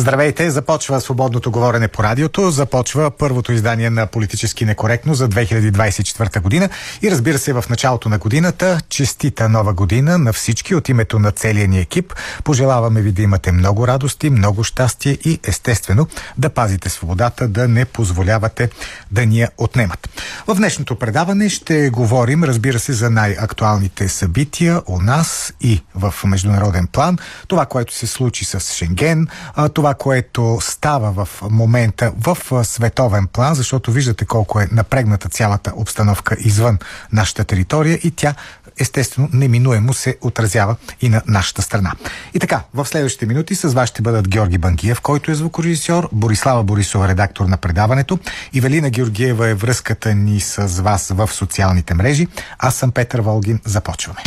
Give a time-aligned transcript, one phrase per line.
[0.00, 6.68] Здравейте, започва свободното говорене по радиото, започва първото издание на Политически некоректно за 2024 година
[7.02, 11.30] и разбира се в началото на годината, честита нова година на всички от името на
[11.32, 12.14] целия ни екип.
[12.44, 16.06] Пожелаваме ви да имате много радости, много щастие и естествено
[16.38, 18.70] да пазите свободата, да не позволявате
[19.10, 20.08] да ни я отнемат.
[20.46, 26.86] В днешното предаване ще говорим, разбира се, за най-актуалните събития у нас и в международен
[26.86, 27.18] план.
[27.48, 29.26] Това, което се случи с Шенген,
[29.74, 36.36] това, което става в момента в световен план, защото виждате колко е напрегната цялата обстановка
[36.38, 36.78] извън
[37.12, 38.34] нашата територия и тя
[38.80, 41.92] естествено неминуемо се отразява и на нашата страна.
[42.34, 46.62] И така, в следващите минути с вас ще бъдат Георги Бангиев, който е звукорежисьор, Борислава
[46.62, 48.18] Борисова, редактор на предаването,
[48.52, 52.26] и Велина Георгиева е връзката ни с вас в социалните мрежи.
[52.58, 53.60] Аз съм Петър Волгин.
[53.64, 54.20] Започваме.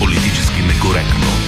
[0.00, 1.43] Политически некоректно.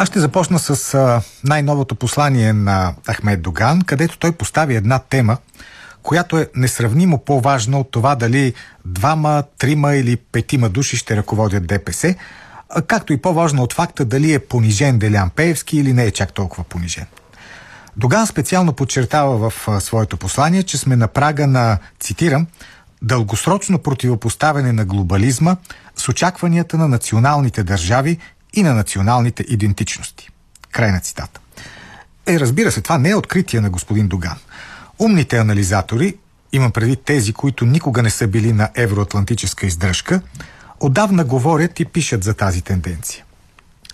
[0.00, 5.36] Аз ще започна с най-новото послание на Ахмед Доган, където той постави една тема,
[6.02, 8.54] която е несравнимо по-важна от това дали
[8.84, 12.14] двама, трима или петима души ще ръководят ДПС,
[12.86, 16.64] както и по-важна от факта дали е понижен Делян Пеевски или не е чак толкова
[16.64, 17.06] понижен.
[17.96, 22.46] Доган специално подчертава в своето послание, че сме на прага на, цитирам,
[23.02, 25.56] дългосрочно противопоставяне на глобализма
[25.96, 28.18] с очакванията на националните държави
[28.54, 30.30] и на националните идентичности.
[30.72, 31.40] Край на цитата.
[32.26, 34.36] Е, разбира се, това не е откритие на господин Доган.
[34.98, 36.14] Умните анализатори,
[36.52, 40.20] имам преди тези, които никога не са били на евроатлантическа издръжка,
[40.80, 43.24] отдавна говорят и пишат за тази тенденция.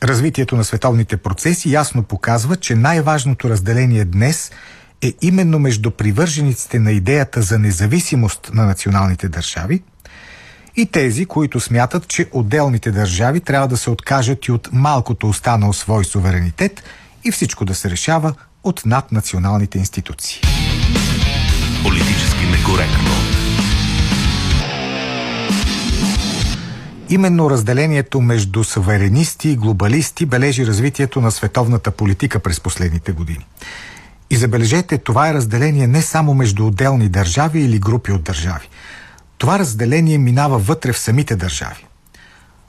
[0.03, 4.51] Развитието на световните процеси ясно показва, че най-важното разделение днес
[5.03, 9.83] е именно между привържениците на идеята за независимост на националните държави–
[10.77, 15.73] и тези, които смятат, че отделните държави трябва да се откажат и от малкото останал
[15.73, 16.83] свой суверенитет
[17.25, 20.41] и всичко да се решава от наднационалните институции.
[21.83, 23.11] Политически некоректно.
[27.11, 33.47] Именно разделението между суверенисти и глобалисти бележи развитието на световната политика през последните години.
[34.31, 38.69] И забележете, това е разделение не само между отделни държави или групи от държави–
[39.39, 41.87] това разделение минава вътре в самите държави.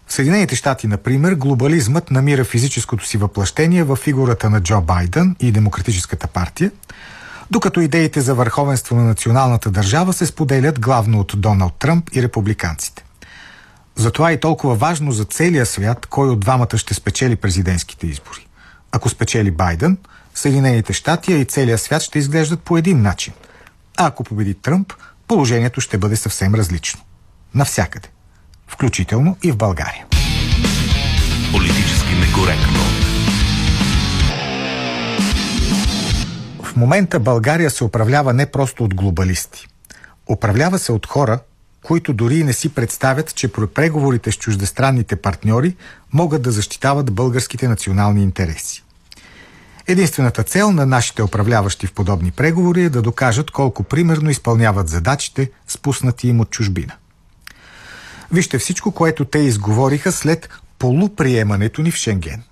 [0.07, 5.51] В Съединените щати, например, глобализмът намира физическото си въплъщение в фигурата на Джо Байден и
[5.51, 6.71] Демократическата партия,
[7.51, 13.05] докато идеите за върховенство на националната държава се споделят главно от Доналд Тръмп и републиканците.
[13.95, 18.47] Затова е толкова важно за целия свят, кой от двамата ще спечели президентските избори.
[18.91, 19.97] Ако спечели Байден,
[20.33, 23.33] Съединените щати и целия свят ще изглеждат по един начин.
[23.97, 24.93] А ако победи Тръмп,
[25.27, 27.01] положението ще бъде съвсем различно.
[27.55, 28.07] Навсякъде.
[28.67, 30.05] Включително и в България.
[31.51, 32.79] Политически некоректно.
[36.63, 39.67] В момента България се управлява не просто от глобалисти.
[40.29, 41.39] Управлява се от хора,
[41.83, 45.75] които дори не си представят, че при преговорите с чуждестранните партньори
[46.13, 48.84] могат да защитават българските национални интереси.
[49.87, 55.51] Единствената цел на нашите управляващи в подобни преговори е да докажат колко примерно изпълняват задачите,
[55.67, 56.93] спуснати им от чужбина.
[58.31, 62.43] Вижте всичко, което те изговориха след полуприемането ни в Шенген.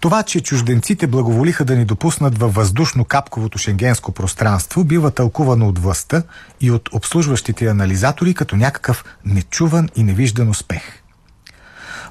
[0.00, 6.22] Това, че чужденците благоволиха да ни допуснат във въздушно-капковото шенгенско пространство, бива тълкувано от властта
[6.60, 10.82] и от обслужващите анализатори като някакъв нечуван и невиждан успех–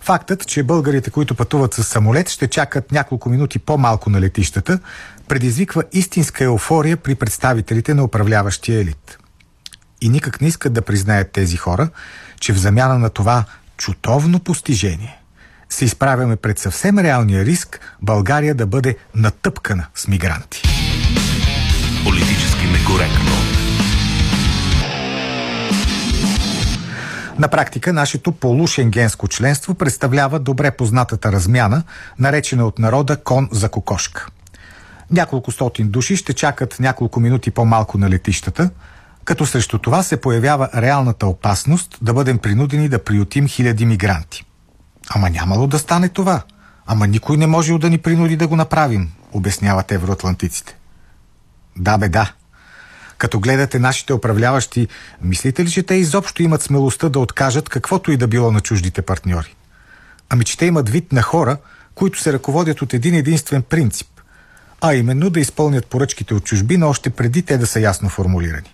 [0.03, 4.79] Фактът, че българите, които пътуват с самолет, ще чакат няколко минути по-малко на летищата,
[5.27, 9.17] предизвиква истинска еуфория при представителите на управляващия елит.
[10.01, 11.89] И никак не искат да признаят тези хора,
[12.39, 13.43] че в замяна на това
[13.77, 15.19] чутовно постижение
[15.69, 20.61] се изправяме пред съвсем реалния риск България да бъде натъпкана с мигранти.
[22.05, 23.42] Политически некоректно.
[27.39, 31.83] На практика нашето полушенгенско членство представлява добре познатата размяна,
[32.19, 34.27] наречена от народа кон за кокошка.
[35.11, 38.69] Няколко стотин души ще чакат няколко минути по-малко на летищата,
[39.25, 44.43] като срещу това се появява реалната опасност да бъдем принудени да приютим хиляди мигранти.
[45.09, 46.41] Ама нямало да стане това.
[46.85, 50.77] Ама никой не може да ни принуди да го направим, обясняват евроатлантиците.
[51.77, 52.31] Да бе, да.
[53.23, 54.87] Като гледате нашите управляващи,
[55.21, 59.01] мислите ли, че те изобщо имат смелостта да откажат каквото и да било на чуждите
[59.01, 59.55] партньори?
[60.29, 61.57] Ами, че те имат вид на хора,
[61.95, 64.07] които се ръководят от един единствен принцип,
[64.81, 68.73] а именно да изпълнят поръчките от чужбина още преди те да са ясно формулирани.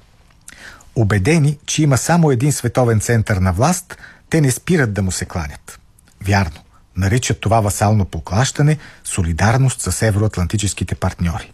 [0.96, 3.98] Обедени, че има само един световен център на власт,
[4.30, 5.80] те не спират да му се кланят.
[6.24, 6.62] Вярно,
[6.98, 11.52] наричат това васално поклащане солидарност с евроатлантическите партньори.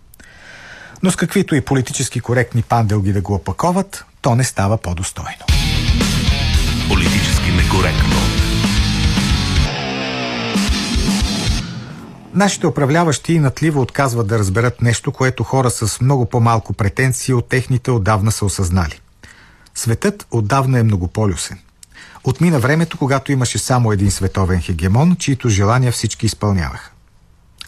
[1.05, 5.45] Но с каквито и политически коректни панделги да го опаковат, то не става по-достойно.
[6.89, 8.15] Политически некоректно.
[12.33, 17.91] Нашите управляващи натливо отказват да разберат нещо, което хора с много по-малко претенции от техните
[17.91, 18.99] отдавна са осъзнали.
[19.75, 21.59] Светът отдавна е многополюсен.
[22.23, 26.91] Отмина времето, когато имаше само един световен хегемон, чието желания всички изпълняваха.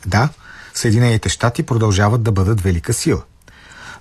[0.06, 0.30] Да,
[0.78, 3.24] Съединените щати продължават да бъдат велика сила.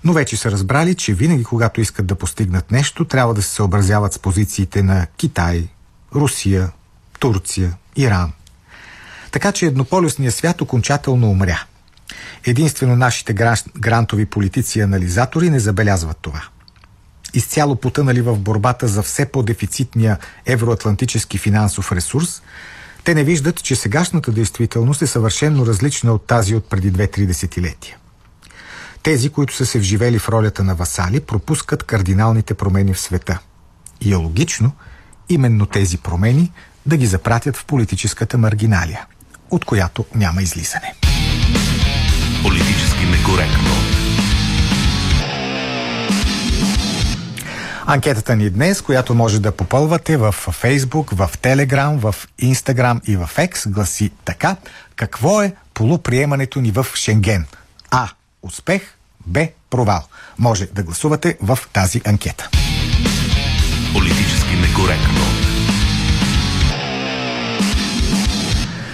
[0.05, 4.13] Но вече са разбрали, че винаги, когато искат да постигнат нещо, трябва да се съобразяват
[4.13, 5.69] с позициите на Китай,
[6.15, 6.71] Русия,
[7.19, 8.33] Турция, Иран.
[9.31, 11.65] Така че еднополюсният свят окончателно умря.
[12.45, 13.35] Единствено нашите
[13.79, 16.43] грантови политици и анализатори не забелязват това–
[17.37, 22.43] изцяло потънали в борбата за все по-дефицитния евроатлантически финансов ресурс,
[23.07, 27.97] те не виждат, че сегашната действителност е съвършенно различна от тази от преди две-три десетилетия.
[29.03, 33.39] Тези, които са се вживели в ролята на васали, пропускат кардиналните промени в света.
[34.01, 34.73] И е логично
[35.29, 36.53] именно тези промени
[36.87, 39.07] да ги запратят в политическата маргиналия,
[39.51, 40.95] от която няма излизане.
[42.43, 43.86] Политически некоректно.
[47.89, 53.31] Анкетата ни днес, която може да попълвате в Facebook, в Telegram, в Instagram и в
[53.37, 54.57] X, гласи така.
[54.97, 57.47] Какво е полуприемането ни в Шенген?
[57.91, 58.09] А.
[58.43, 58.83] Успех.
[59.27, 59.49] Б.
[59.71, 60.03] Провал.
[60.39, 62.49] Може да гласувате в тази анкета.
[63.93, 65.21] Политически некоректно.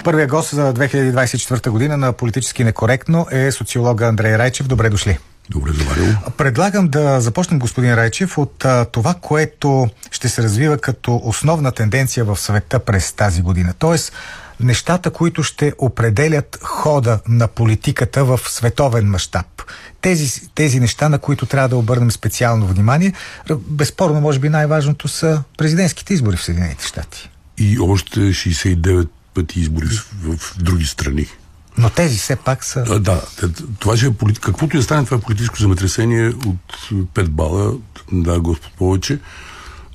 [0.03, 4.67] Първия гост за 2024 година на Политически некоректно е социолога Андрей Райчев.
[4.67, 5.17] Добре дошли.
[5.49, 6.15] Добре заварил.
[6.37, 12.25] Предлагам да започнем, господин Райчев, от а, това, което ще се развива като основна тенденция
[12.25, 13.73] в света през тази година.
[13.79, 14.13] Тоест,
[14.59, 19.45] нещата, които ще определят хода на политиката в световен мащаб.
[20.01, 23.13] Тези, тези неща, на които трябва да обърнем специално внимание,
[23.67, 27.29] безспорно, може би най-важното са президентските избори в Съединените щати.
[27.57, 31.27] И още 69 пъти избори в, в други страни.
[31.77, 32.85] Но тези все пак са...
[32.89, 33.21] А, да,
[33.79, 34.39] това ще е полит...
[34.39, 37.73] каквото и да стане, това е политическо земетресение от 5 бала,
[38.11, 39.19] да, Господ повече,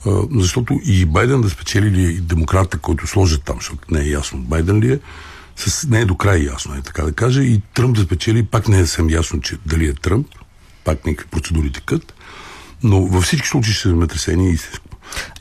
[0.06, 4.08] а, защото и Байден да спечели ли и демократа, който сложат там, защото не е
[4.08, 4.98] ясно Байден ли е,
[5.56, 5.88] с...
[5.88, 8.78] не е до край ясно, е така да кажа, и Тръмп да спечели, пак не
[8.78, 10.26] е съвсем ясно, че дали е Тръмп,
[10.84, 12.14] пак някакви процедури текат,
[12.82, 14.84] но във всички случаи ще е земетресение истинско.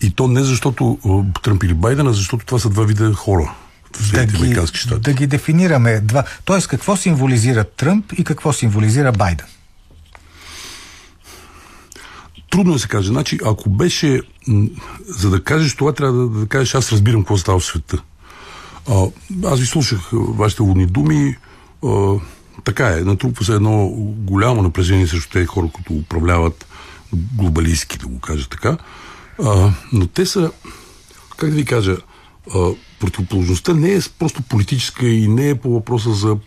[0.02, 1.00] И то не защото
[1.44, 3.56] Тръмп или Байден, а защото това са два вида хора
[4.14, 4.56] да ги,
[5.00, 6.00] да ги дефинираме.
[6.00, 6.24] Два.
[6.46, 9.48] Тоест, какво символизира Тръмп и какво символизира Байден?
[12.50, 13.08] Трудно да се каже.
[13.08, 14.22] Значи, ако беше...
[15.08, 18.02] За да кажеш това, трябва да, да кажеш аз разбирам какво става в света.
[18.90, 19.06] А,
[19.46, 21.36] аз ви слушах вашите водни думи.
[21.86, 22.14] А,
[22.64, 23.88] така е, натрупва се едно
[24.18, 26.66] голямо напрежение срещу тези хора, които управляват
[27.14, 28.78] глобалистски, да го кажа така.
[29.44, 30.52] А, но те са,
[31.38, 31.98] как да ви кажа,
[33.00, 36.38] противоположността не е просто политическа и не е по въпроса за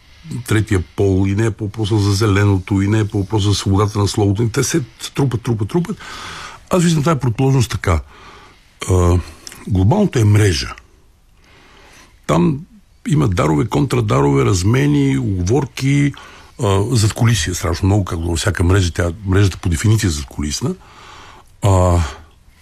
[0.46, 3.54] третия пол, и не е по въпроса за зеленото, и не е по въпроса за
[3.54, 4.48] свободата на словото.
[4.48, 4.82] Те се
[5.14, 5.96] трупат, трупат, трупат.
[6.70, 8.00] Аз виждам тази противоположност така.
[8.90, 9.18] А,
[9.68, 10.74] глобалното е мрежа.
[12.26, 12.60] Там
[13.08, 16.12] има дарове, контрадарове, размени, оговорки,
[16.90, 20.74] зад колисия страшно много, както във всяка мрежа, тя, мрежата по дефиниция е зад колисна.
[21.62, 21.98] А,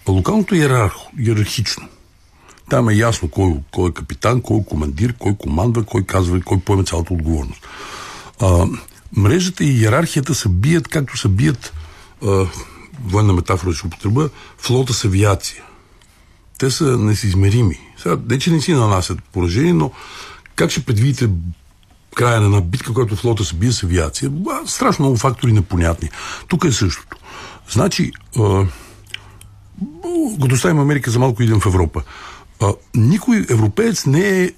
[0.07, 0.57] локалното е
[1.19, 1.87] иерархично.
[2.69, 6.41] Там е ясно кой, кой е капитан, кой е командир, кой командва, кой казва и
[6.41, 7.67] кой поеме цялата отговорност.
[8.41, 8.65] А,
[9.17, 11.73] мрежата и иерархията се бият, както се бият
[12.25, 12.45] а,
[13.05, 15.63] военна метафора ще употреба, флота с авиация.
[16.57, 17.79] Те са несизмерими.
[17.97, 19.91] Сега, не, че не си нанасят поражение, но
[20.55, 21.29] как ще предвидите
[22.15, 24.31] края на една битка, която флота се бие с авиация?
[24.49, 26.09] А, страшно много фактори непонятни.
[26.47, 27.17] Тук е същото.
[27.69, 28.65] Значи, а,
[30.41, 32.03] като оставим Америка за малко идем в Европа.
[32.61, 34.51] А, никой европеец не е, е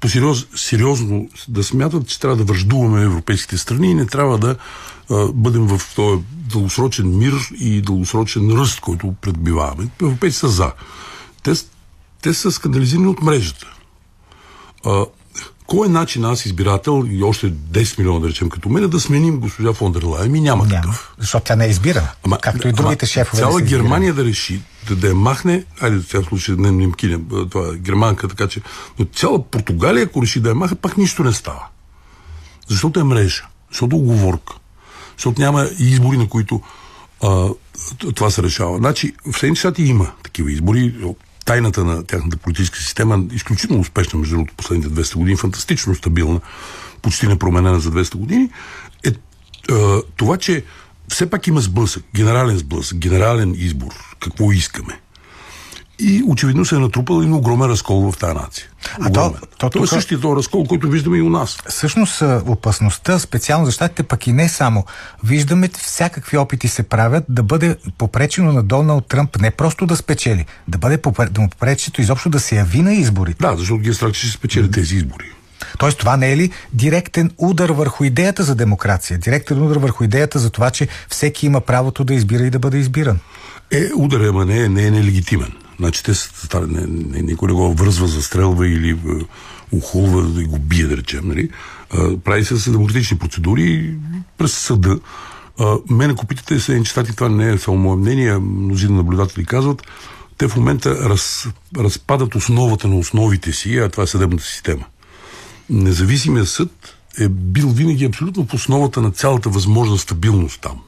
[0.00, 4.56] по-сериозно сериозно да смятат, че трябва да връждуваме европейските страни и не трябва да
[5.10, 9.88] а, бъдем в този дългосрочен мир и дългосрочен ръст, който предбиваваме.
[10.02, 10.72] Европейци са за.
[11.42, 11.52] Те,
[12.22, 13.66] те са скандализирани от мрежата.
[14.84, 15.04] А,
[15.68, 19.40] кой е начин аз, избирател и още 10 милиона, да речем, като мен, да сменим
[19.40, 20.32] госпожа фон дер Лайен?
[20.32, 21.14] Ми няма, няма такъв.
[21.18, 23.42] Защото тя не е избира, ама, както и другите ама, шефове.
[23.42, 27.26] Цяла Германия да реши, да, да я махне, айде в този случай не не кинем,
[27.50, 28.60] това е германка, така че,
[28.98, 31.66] но цяла Португалия, ако реши да я махне, пак нищо не става.
[32.68, 34.54] Защото е мрежа, защото е оговорка,
[35.16, 36.60] защото няма избори, на които
[37.22, 37.48] а,
[38.14, 38.78] това се решава.
[38.78, 40.94] Значи, в Съединените щати има такива избори,
[41.48, 46.40] тайната на тяхната политическа система, изключително успешна, между другото, последните 200 години, фантастично стабилна,
[47.02, 48.50] почти непроменена за 200 години,
[49.04, 49.12] е, е
[50.16, 50.64] това, че
[51.08, 55.00] все пак има сблъсък, генерален сблъсък, генерален избор, какво искаме.
[55.98, 58.66] И очевидно се е натрупал един огромен разкол в тази нация.
[59.00, 61.58] А то, то, то, е същия този разкол, който виждаме и у нас.
[61.68, 64.84] Всъщност опасността, специално за щатите, пък и не само.
[65.24, 70.46] Виждаме всякакви опити се правят да бъде попречено на Доналд Тръмп не просто да спечели,
[70.68, 71.00] да бъде
[71.30, 73.38] да му попречето изобщо да се яви на изборите.
[73.40, 75.24] Да, защото ги е страх, че ще спечели тези избори.
[75.78, 79.18] Тоест това не е ли директен удар върху идеята за демокрация?
[79.18, 82.78] Директен удар върху идеята за това, че всеки има правото да избира и да бъде
[82.78, 83.18] избиран?
[83.70, 85.52] Е, удар, ама не, е, не е нелегитимен.
[85.78, 89.24] Значи те са, не, не, никой не го връзва, застрелва или е,
[89.72, 91.28] ухулва да го бие, да речем.
[91.28, 91.50] Нали?
[91.90, 93.94] А, прави се с демократични процедури
[94.38, 95.00] през съда.
[95.58, 99.82] А, мене купитите Съединените щати, това не е само мое мнение, мнозина наблюдатели казват,
[100.38, 104.84] те в момента раз, разпадат основата на основите си, а това е съдебната система.
[105.70, 110.80] Независимият съд е бил винаги абсолютно в основата на цялата възможна стабилност там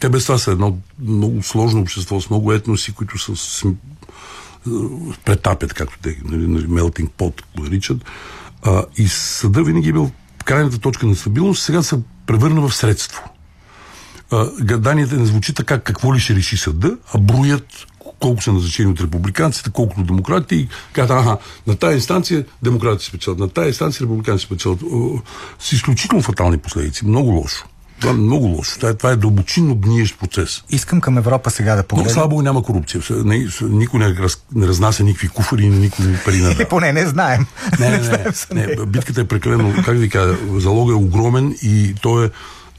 [0.00, 3.64] те без това са едно много сложно общество с много етноси, които са с,
[5.24, 7.98] претапят, както те, нали, мелтинг пот го наричат.
[8.96, 10.10] И съда винаги е бил
[10.44, 13.22] крайната точка на стабилност, сега се превърна в средство.
[14.60, 17.66] Гаданията не звучи така какво ли ще реши съда, а броят
[18.20, 23.04] колко са назначени от републиканците, колко от демократите и казват, аха, на тази инстанция демократите
[23.04, 24.80] спечелят, на тази инстанция републиканците спечелят.
[25.58, 27.06] С изключително фатални последици.
[27.06, 27.66] Много лошо.
[28.02, 28.76] Това е много лошо.
[28.76, 30.62] Това е, това е дълбочинно гниещ процес.
[30.70, 32.10] Искам към Европа сега да погледна.
[32.10, 33.02] Но слава Богу няма корупция.
[33.10, 37.46] Не, никой не, раз, не разнася никакви куфари никой не пари на поне не знаем.
[37.80, 38.86] Не, не, не, не, не.
[38.86, 42.30] Битката е прекалено, как ви кажа, залогът е огромен и то е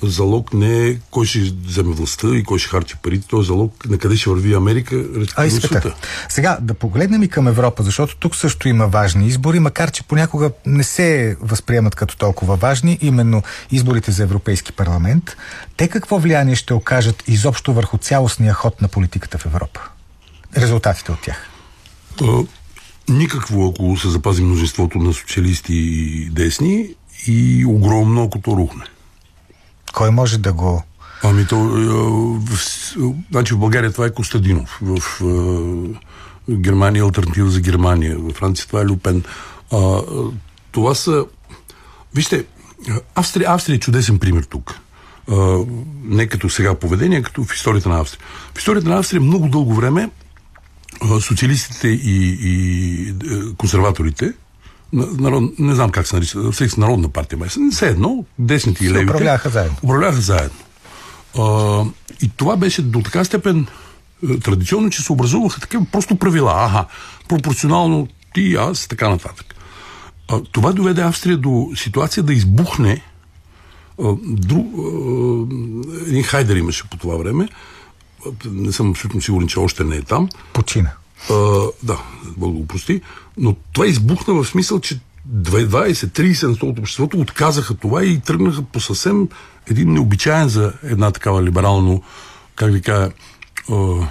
[0.08, 3.90] залог не е кой ще вземе властта и кой ще харчи парите, то е залог
[3.90, 5.06] на къде ще върви Америка.
[5.36, 5.96] А, света.
[6.30, 10.52] Сега да погледнем и към Европа, защото тук също има важни избори, макар че понякога
[10.66, 15.38] не се възприемат като толкова важни, именно изборите за Европейски парламент.
[15.78, 19.80] Те какво влияние ще окажат изобщо върху цялостния ход на политиката в Европа?
[20.58, 21.50] Резултатите от тях?
[22.22, 22.44] А,
[23.10, 26.90] никакво, ако се запази множеството на социалисти и десни
[27.28, 28.84] и огромно, ако то рухне.
[29.94, 30.84] Кой може да го...
[31.24, 31.56] Ами то...
[31.56, 31.86] Е,
[32.40, 32.60] в,
[33.32, 34.80] значи в България това е Костадинов.
[34.82, 35.22] В
[36.50, 38.18] е, Германия е альтернатива за Германия.
[38.20, 39.24] В Франция това е Люпен.
[39.72, 40.02] А,
[40.72, 41.26] това са...
[42.16, 42.46] Вижте,
[43.16, 44.80] Австрия, Австрия е чудесен пример тук.
[45.32, 45.60] А,
[46.04, 48.26] не като сега поведение, като в историята на Австрия.
[48.56, 50.10] В историята на Австрия много дълго време
[51.22, 53.14] социалистите и, и
[53.58, 54.34] консерваторите
[54.94, 57.50] народ, не знам как се нарича, всеки народна партия, май.
[57.72, 59.12] Все едно, десните и левите.
[59.12, 59.78] Управляха заедно.
[59.84, 60.58] Управляха заедно.
[61.40, 61.84] А,
[62.22, 63.68] и това беше до така степен
[64.30, 66.66] е, традиционно, че се образуваха такива просто правила.
[66.66, 66.86] Аха,
[67.28, 69.56] пропорционално ти, аз, така нататък.
[70.32, 73.02] А, това доведе Австрия до ситуация да избухне
[74.04, 74.82] а, друг, а,
[76.08, 77.48] един хайдер имаше по това време.
[78.46, 80.30] Не съм абсолютно сигурен, че още не е там.
[80.54, 80.92] Почина.
[81.30, 81.34] А,
[81.84, 81.98] да,
[82.38, 83.02] Бог го прости.
[83.38, 85.00] Но това избухна в смисъл, че
[85.30, 89.28] 20-30% от обществото отказаха това и тръгнаха по съвсем
[89.70, 92.04] един необичаен за една такава либерално,
[92.56, 93.12] как ви кажа,
[93.72, 94.08] а,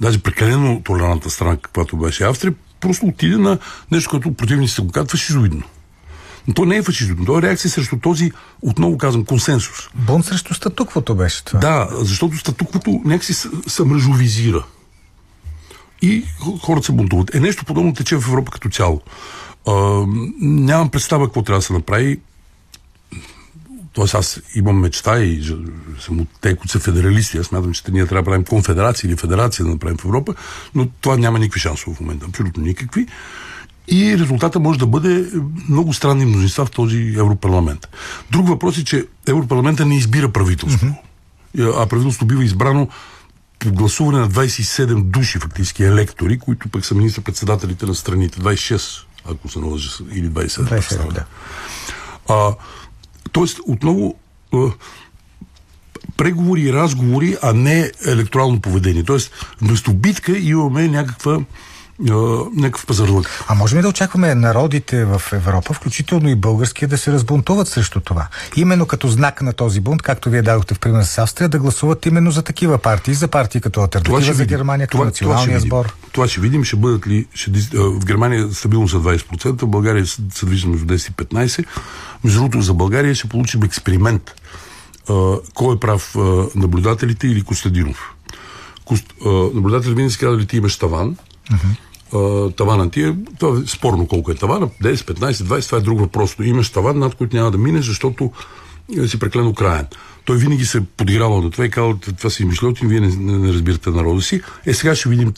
[0.00, 3.58] даже прекалено толерантна страна, каквато беше Австрия, просто отиде на
[3.90, 5.62] нещо, което противниците го казват фашизоидно.
[6.48, 9.88] Но то не е фашизоидно, то е реакция срещу този, отново казвам, консенсус.
[9.94, 11.58] Бон срещу статуквото беше това.
[11.58, 13.34] Да, защото статуквото някакси
[13.66, 14.64] се мръжовизира
[16.04, 16.24] и
[16.62, 17.34] хората се бунтуват.
[17.34, 19.00] Е, нещо подобно тече в Европа като цяло.
[19.66, 19.72] А,
[20.40, 22.20] нямам представа какво трябва да се направи.
[23.92, 25.42] Тоест аз имам мечта и
[26.00, 27.38] съм от те, които са федералисти.
[27.38, 30.34] Аз смятам, че ние трябва да правим конфедерация или федерация да направим в Европа,
[30.74, 32.26] но това няма никакви шансове в момента.
[32.28, 33.06] Абсолютно никакви.
[33.88, 35.26] И резултата може да бъде
[35.68, 37.88] много странни мнозинства в този Европарламент.
[38.30, 40.86] Друг въпрос е, че Европарламента не избира правителство.
[41.58, 41.82] Mm-hmm.
[41.82, 42.88] А правителството бива избрано
[43.66, 48.40] гласуване на 27 души фактически електори, които пък са министър-председателите на страните.
[48.40, 50.80] 26, ако се наложи, или 27.
[50.80, 51.24] 27 да.
[52.28, 52.54] А,
[53.32, 54.14] тоест, отново
[56.16, 59.04] преговори и разговори, а не електорално поведение.
[59.04, 61.40] Тоест, вместо битка имаме някаква
[61.98, 63.44] някакъв пазарлък.
[63.48, 68.00] А можем ли да очакваме народите в Европа, включително и българския, да се разбунтуват срещу
[68.00, 68.28] това?
[68.56, 72.06] Именно като знак на този бунт, както вие дадохте в пример с Австрия, да гласуват
[72.06, 75.94] именно за такива партии, за партии като Альтернатива за Германия, като това, националния това сбор.
[76.12, 77.26] Това ще видим, ще бъдат ли...
[77.34, 81.64] Ще, в Германия стабилно са 20%, в България се движи между 10 и 15%.
[82.24, 84.34] Между другото, за България ще получим експеримент.
[85.54, 86.14] кой е прав,
[86.54, 88.14] наблюдателите или Костадинов?
[88.84, 89.04] Кост,
[89.54, 91.16] наблюдателите винаги си казали, ти имаш таван,
[91.52, 92.48] Uh-huh.
[92.48, 95.80] а, тавана ти е, това е спорно колко е тавана, 10, 15, 20, това е
[95.80, 96.36] друг въпрос.
[96.42, 98.30] Имаш таван, над който няма да мине, защото
[98.98, 99.86] е, си преклено краен.
[100.24, 103.38] Той винаги се е подигравал на това и казал, това си мишлети, вие не, не,
[103.38, 104.40] не разбирате народа си.
[104.66, 105.32] Е, сега ще видим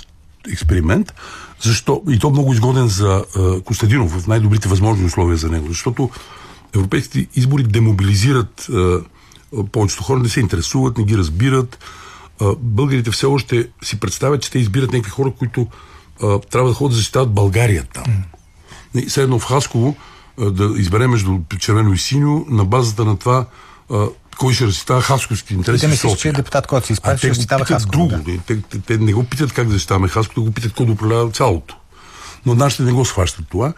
[0.53, 1.15] експеримент,
[1.63, 6.11] защо, и то много изгоден за а, Костадинов, в най-добрите възможни условия за него, защото
[6.75, 8.99] европейските избори демобилизират а,
[9.73, 11.79] повечето хора, не се интересуват, не ги разбират.
[12.41, 15.67] А, българите все още си представят, че те избират някакви хора, които
[16.23, 18.05] а, трябва да ходят да защитават България там.
[18.95, 19.09] Mm.
[19.09, 19.97] Все едно в Хасково
[20.41, 23.47] а, да избере между червено и синьо на базата на това
[23.91, 24.07] а,
[24.39, 25.81] кой ще защитава хасковски интереси.
[25.81, 28.09] Те мислят, че е депутат, който се изправи, ще защитава Хасково.
[28.09, 28.23] Друго.
[28.23, 28.39] Да.
[28.47, 31.31] Те, те, те, не го питат как да защитаваме Хасково, го питат кой да управлява
[31.31, 31.77] цялото.
[32.47, 33.73] Но нашите не го схващат това.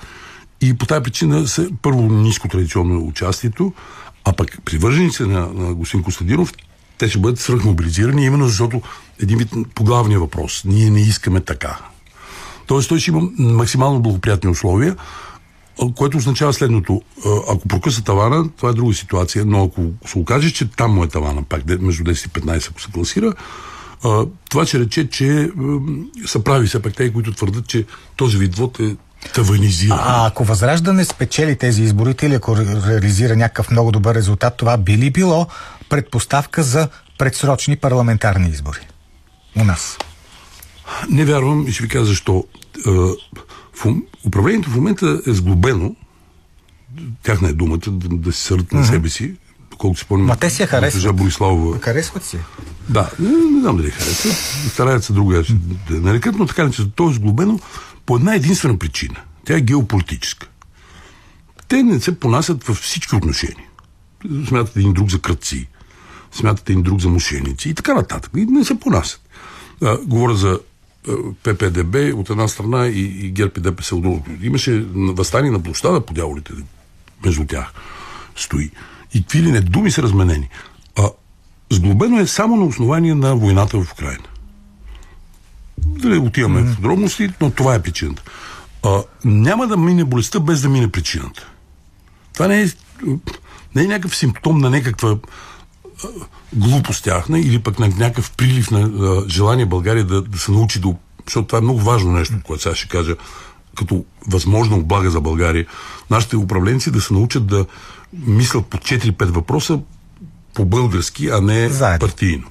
[0.60, 3.72] И по тази причина се, първо ниско традиционно участието,
[4.24, 6.52] а пък привърженици на, на господин Костадинов,
[6.98, 8.82] те ще бъдат свръхмобилизирани, именно защото
[9.22, 10.62] един вид по главния въпрос.
[10.64, 11.78] Ние не искаме така.
[12.68, 14.96] Тоест той ще има максимално благоприятни условия,
[15.96, 17.02] което означава следното.
[17.50, 21.08] Ако прокъса тавана, това е друга ситуация, но ако се окаже, че там му е
[21.08, 23.32] тавана, пак между 10 и 15, ако се класира,
[24.50, 25.50] това ще рече, че
[26.26, 28.96] са прави все пак те, които твърдят, че този вид вод е
[29.34, 29.98] таванизиран.
[30.02, 34.98] А ако Възраждане спечели тези изборите или ако реализира някакъв много добър резултат, това би
[34.98, 35.46] ли било
[35.88, 38.88] предпоставка за предсрочни парламентарни избори
[39.56, 39.98] у нас?
[41.08, 42.44] Не вярвам и ще ви кажа защо.
[42.86, 43.86] В,
[44.26, 45.96] управлението в момента е сглобено,
[47.22, 49.34] тяхна е думата, да, да се сърдат на себе си,
[49.78, 50.26] колкото си спомням.
[50.26, 51.16] Ма те си я харесват.
[51.16, 51.78] Бориславова.
[51.78, 52.38] Харесват си.
[52.88, 54.34] Да, не, не знам дали харесват.
[54.72, 55.44] Стараят се друга
[55.90, 57.60] да нарекат, но така че то е сглобено
[58.06, 59.16] по една единствена причина.
[59.44, 60.48] Тя е геополитическа.
[61.68, 63.66] Те не се понасят във всички отношения.
[64.48, 65.68] Смятат един друг за кръци,
[66.32, 68.30] смятат един друг за мошеници и така нататък.
[68.36, 69.20] И не се понасят.
[69.82, 70.60] А, говоря за
[71.42, 74.30] ППДБ от една страна и, и ГЕРБ и ДПС от другото.
[74.42, 76.52] Имаше възстание на площада по дяволите
[77.24, 77.72] между тях
[78.36, 78.70] стои.
[79.14, 80.48] И какви ли не думи са разменени.
[80.98, 81.10] А,
[81.72, 84.24] сглобено е само на основание на войната в Украина.
[85.78, 86.72] Дали отиваме mm-hmm.
[86.72, 88.22] в подробности, но това е причината.
[88.84, 91.48] А, няма да мине болестта без да мине причината.
[92.34, 92.66] Това не е,
[93.74, 95.16] не е някакъв симптом на някаква
[96.52, 100.80] глупост тяхна или пък на някакъв прилив на а, желание България да, да се научи
[100.80, 100.94] да...
[101.26, 103.16] Защото това е много важно нещо, което сега ще кажа
[103.76, 105.66] като възможна облага за България.
[106.10, 107.66] Нашите управленци да се научат да
[108.12, 109.80] мислят по 4-5 въпроса
[110.54, 111.98] по-български, а не Заедно.
[111.98, 112.46] партийно.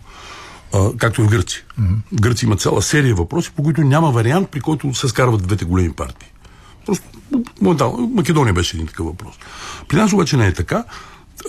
[0.73, 1.63] А, както и в Гърция.
[1.81, 2.17] Mm-hmm.
[2.17, 5.65] В Гърция има цяла серия въпроси, по които няма вариант, при който се скарват двете
[5.65, 6.31] големи партии.
[6.85, 7.05] Просто
[7.61, 8.07] моментално.
[8.07, 9.35] Македония беше един такъв въпрос.
[9.87, 10.83] При нас обаче не е така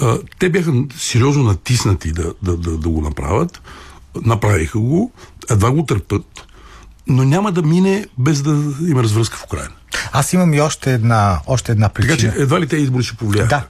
[0.01, 3.61] а, те бяха сериозно натиснати да, да, да, да го направят.
[4.23, 5.13] Направиха го,
[5.51, 6.47] едва го търпят,
[7.07, 8.51] но няма да мине без да
[8.89, 9.73] има развръзка в Украина.
[10.13, 12.17] Аз имам и още една, още една причина.
[12.17, 13.51] Така че едва ли те избори ще повлияят?
[13.51, 13.67] Да.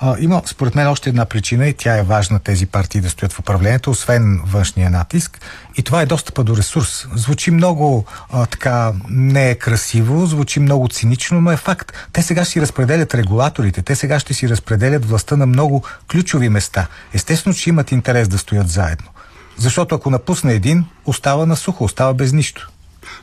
[0.00, 3.32] А, има, според мен, още една причина и тя е важна тези партии да стоят
[3.32, 5.40] в управлението, освен външния натиск.
[5.76, 7.06] И това е достъпа до ресурс.
[7.14, 11.92] Звучи много а, така не е красиво, звучи много цинично, но е факт.
[12.12, 16.48] Те сега ще си разпределят регулаторите, те сега ще си разпределят властта на много ключови
[16.48, 16.86] места.
[17.14, 19.08] Естествено, че имат интерес да стоят заедно.
[19.56, 22.70] Защото ако напусне един, остава на сухо, остава без нищо.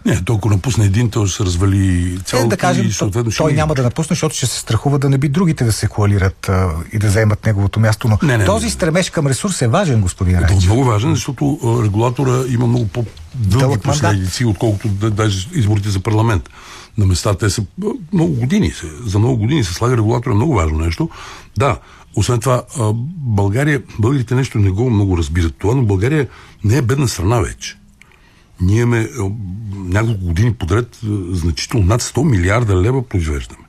[0.06, 2.46] Не, толкова напусне един, той ще се развали цялото.
[2.46, 5.18] Е, да кажем, и съответно той няма да напусне, защото ще се страхува да не
[5.18, 8.08] би другите да се коалират а, и да заемат неговото място.
[8.08, 10.64] Но не, не, този не, стремеж към ресурс е важен, господин Райчев.
[10.64, 16.50] Е много важен, защото регулатора има много по-дълги последици, отколкото да, даже изборите за парламент.
[16.98, 17.64] На места те са
[18.14, 18.72] много години.
[18.72, 21.10] Се, за много години се слага регулатора много важно нещо.
[21.58, 21.78] Да,
[22.16, 22.64] освен това,
[23.18, 26.28] България, българите нещо не го много разбират това, но България
[26.64, 27.78] не е бедна страна вече.
[28.62, 29.08] Ние имаме е,
[29.76, 33.66] няколко години подред е, значително над 100 милиарда лева произвеждаме.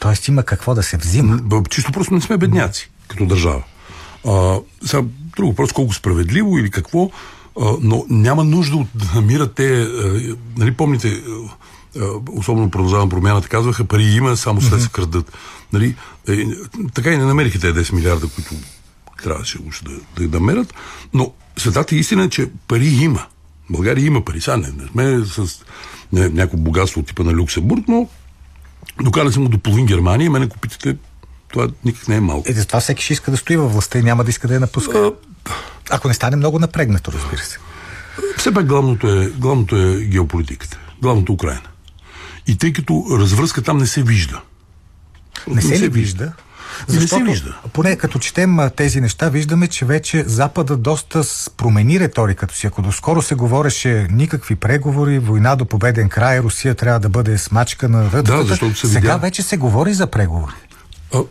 [0.00, 1.40] Тоест има какво да се взима.
[1.70, 3.62] Чисто просто не сме бедняци като държава.
[4.26, 5.02] А, сега,
[5.36, 7.10] друго въпрос, колко справедливо или какво,
[7.60, 11.22] а, но няма нужда от да намират те, а, нали помните,
[12.00, 15.32] а, особено продължавам промяната, казваха, пари има, само след се крадат.
[15.72, 15.94] Нали,
[16.28, 16.44] е,
[16.94, 18.54] така и не намериха тези 10 милиарда, които
[19.22, 20.74] трябваше още да, да намерят,
[21.14, 23.26] но светата истина е, че пари има.
[23.70, 24.40] България има пари.
[24.40, 25.64] Сега не, не сме с
[26.12, 28.08] не, някакво богатство от типа на Люксембург, но
[29.02, 30.96] докара се му до половин Германия, мене ако питате,
[31.48, 32.50] това никак не е малко.
[32.50, 34.60] Е, това всеки ще иска да стои във властта и няма да иска да я
[34.60, 34.98] напуска.
[34.98, 35.12] А...
[35.90, 37.58] Ако не стане много напрегнато, разбира се.
[38.38, 40.78] Все пак главното е, главното е геополитиката.
[41.02, 41.68] Главното е Украина.
[42.46, 44.40] И тъй като развръзка там не се вижда.
[45.48, 46.32] Не, не се, се вижда.
[46.86, 47.58] Защото, не се вижда.
[47.72, 51.22] поне като четем тези неща, виждаме, че вече Запада доста
[51.56, 52.66] промени риториката си.
[52.66, 57.88] Ако доскоро се говореше никакви преговори, война до победен край, Русия трябва да бъде смачка
[57.88, 59.16] на ръдата, да, защото се сега видя...
[59.16, 60.54] вече се говори за преговори.
[61.14, 61.22] А,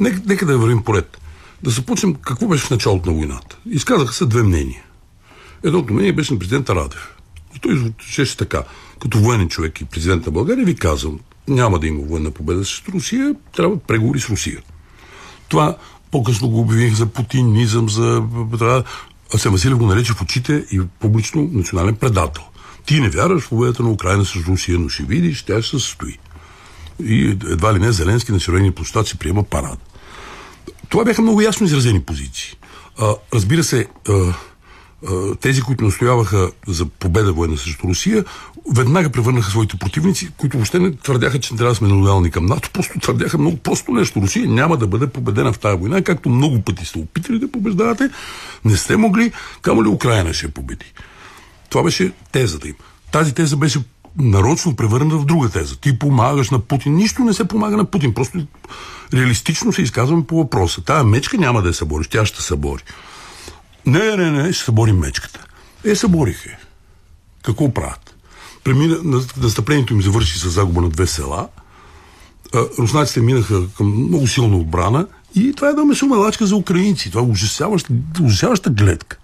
[0.00, 1.18] нека, нека да вървим поред.
[1.62, 3.56] Да започнем какво беше в началото на войната.
[3.70, 4.82] Изказаха се две мнения.
[5.64, 7.14] Едното мнение беше на президента Радев.
[7.56, 8.62] И той звучеше така.
[9.02, 12.82] Като военен човек и президент на България ви казвам, няма да има военна победа с
[12.88, 14.62] Русия, трябва преговори с Русия.
[15.48, 15.76] Това
[16.10, 18.22] по-късно го обявих за путинизъм, за...
[19.34, 22.42] Асен Василев го нарече в очите и публично национален предател.
[22.86, 25.84] Ти не вярваш в победата на Украина с Русия, но ще видиш, тя ще се
[25.84, 26.18] състои.
[27.04, 29.78] И едва ли не Зеленски на червени площад си приема парад.
[30.88, 32.56] Това бяха много ясно изразени позиции.
[32.98, 34.34] А, разбира се, а,
[35.40, 38.24] тези, които настояваха за победа военна срещу Русия,
[38.74, 42.46] веднага превърнаха своите противници, които въобще не твърдяха, че не трябва да сме лоялни към
[42.46, 44.20] НАТО, просто твърдяха много просто нещо.
[44.20, 48.10] Русия няма да бъде победена в тази война, както много пъти сте опитали да побеждавате,
[48.64, 50.92] не сте могли, камо ли Украина ще победи.
[51.68, 52.74] Това беше тезата им.
[53.12, 53.80] Тази теза беше
[54.18, 55.76] нарочно превърната в друга теза.
[55.76, 56.94] Ти помагаш на Путин.
[56.94, 58.14] Нищо не се помага на Путин.
[58.14, 58.46] Просто
[59.14, 60.84] реалистично се изказваме по въпроса.
[60.84, 62.82] Тая мечка няма да я събориш, тя ще се бори.
[63.86, 65.46] Не, не, не, ще съборим мечката.
[65.84, 66.50] Е, събориха.
[67.42, 68.16] Какво правят?
[68.64, 68.96] Премина,
[69.36, 71.48] настъплението им завърши с загуба на две села.
[72.78, 77.10] руснаците минаха към много силна отбрана и това е да ме сумелачка за украинци.
[77.10, 77.92] Това е ужасяваща,
[78.22, 79.18] ужасяваща гледка.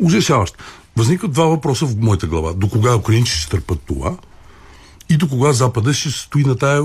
[0.00, 0.58] Ужасяваща.
[0.96, 2.52] Възникват два въпроса в моята глава.
[2.52, 4.16] До кога украинци ще търпат това?
[5.08, 6.82] И до кога Запада ще стои на тая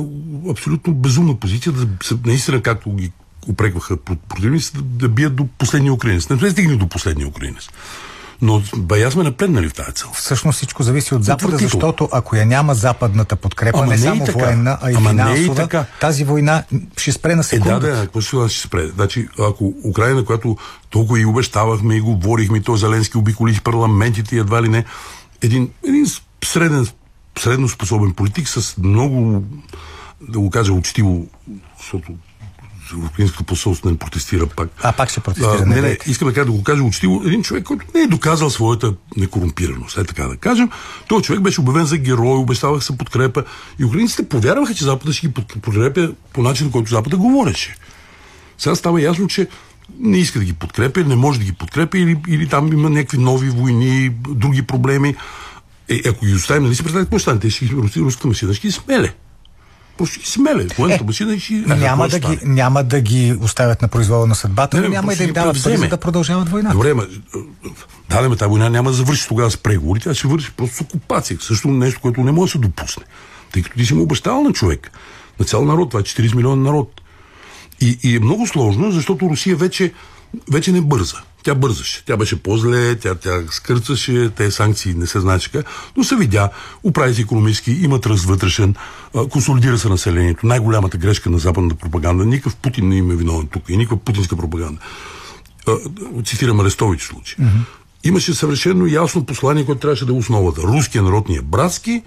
[0.49, 1.87] абсолютно безумна позиция, да
[2.25, 3.11] наистина, както ги
[3.49, 6.29] упрекваха противници, да, бият до последния украинец.
[6.29, 7.69] Не сме стигне до последния украинец.
[8.41, 10.08] Но бая сме напреднали в тази цел.
[10.13, 14.25] Всъщност всичко зависи от Запада, защото ако я няма западната подкрепа, Ама не, не само
[14.25, 14.39] така.
[14.39, 15.86] военна, а и Ама финансова, не и така.
[16.01, 16.63] тази война
[16.97, 17.88] ще спре на секунда.
[17.88, 18.88] Е, да, да, какво ще, ще спре?
[18.88, 20.58] Значи, ако Украина, която
[20.89, 24.86] толкова и обещавахме и говорихме, и то Зеленски обиколи парламентите и едва ли не,
[25.41, 26.05] един, един
[26.45, 26.88] среден,
[27.39, 29.43] средно способен политик с много,
[30.21, 31.27] да го кажа учтиво,
[31.77, 32.12] защото
[32.93, 34.69] Украинското посолство не протестира пак.
[34.81, 35.59] А, пак ще протестира.
[35.61, 37.21] А, не, не, искам да кажа да го кажа учтиво.
[37.25, 40.69] Един човек, който не е доказал своята некорумпираност, е така да кажем.
[41.07, 43.43] Той човек беше обявен за герой, обещавах се подкрепа.
[43.79, 47.75] И украинците повярваха, че Запада ще ги подкрепя по начин, който Запада говореше.
[48.57, 49.47] Сега става ясно, че
[49.99, 53.17] не иска да ги подкрепя, не може да ги подкрепя или, или там има някакви
[53.17, 55.15] нови войни, други проблеми.
[55.89, 57.39] Е, ако ги оставим, нали си представете какво стане?
[57.39, 57.65] Те ще
[57.97, 59.13] руската машина ще ги смеле.
[59.97, 60.67] Просто ги смеле.
[60.77, 61.53] Военната е, машина ще...
[61.53, 65.15] Няма да, ги, няма да ги оставят на произвола на съдбата, не, но няма и
[65.15, 66.71] да им дават пари, за да продължават война.
[66.71, 67.08] Добре, ма,
[68.10, 70.81] да, ме, тази война няма да завърши тогава с преговори, тя ще върши просто с
[70.81, 71.38] окупация.
[71.41, 73.03] Също нещо, което не може да се допусне.
[73.53, 74.91] Тъй като ти си му обещал на човек,
[75.39, 77.01] на цял народ, това е 40 милиона народ.
[77.81, 79.93] И, и е много сложно, защото Русия вече,
[80.51, 81.17] вече не бърза.
[81.45, 82.05] Тя бързаше.
[82.05, 85.65] Тя беше по-зле, тя, тя скърцаше, те санкции не се знаеше как,
[85.97, 86.49] но се видя,
[86.84, 88.75] оправи се економически, имат ръст вътрешен,
[89.29, 90.47] консолидира се населението.
[90.47, 94.36] Най-голямата грешка на западната пропаганда, никакъв Путин не им е виновен тук и никаква путинска
[94.36, 94.81] пропаганда.
[96.25, 97.45] Цитирам Арестович случай.
[97.45, 97.62] Mm-hmm.
[98.03, 100.62] Имаше съвършено ясно послание, което трябваше да е основата.
[100.62, 102.03] Руския народ ни е братски,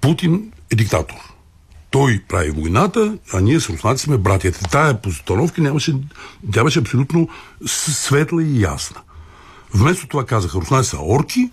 [0.00, 1.31] Путин е диктатор
[1.92, 4.60] той прави войната, а ние с руснаци сме братята.
[4.70, 5.94] Тая постановка нямаше,
[6.52, 7.28] тя беше абсолютно
[7.66, 9.00] светла и ясна.
[9.74, 11.50] Вместо това казаха, руснаци са орки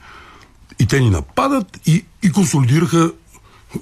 [0.79, 3.11] и те ни нападат и, и консолидираха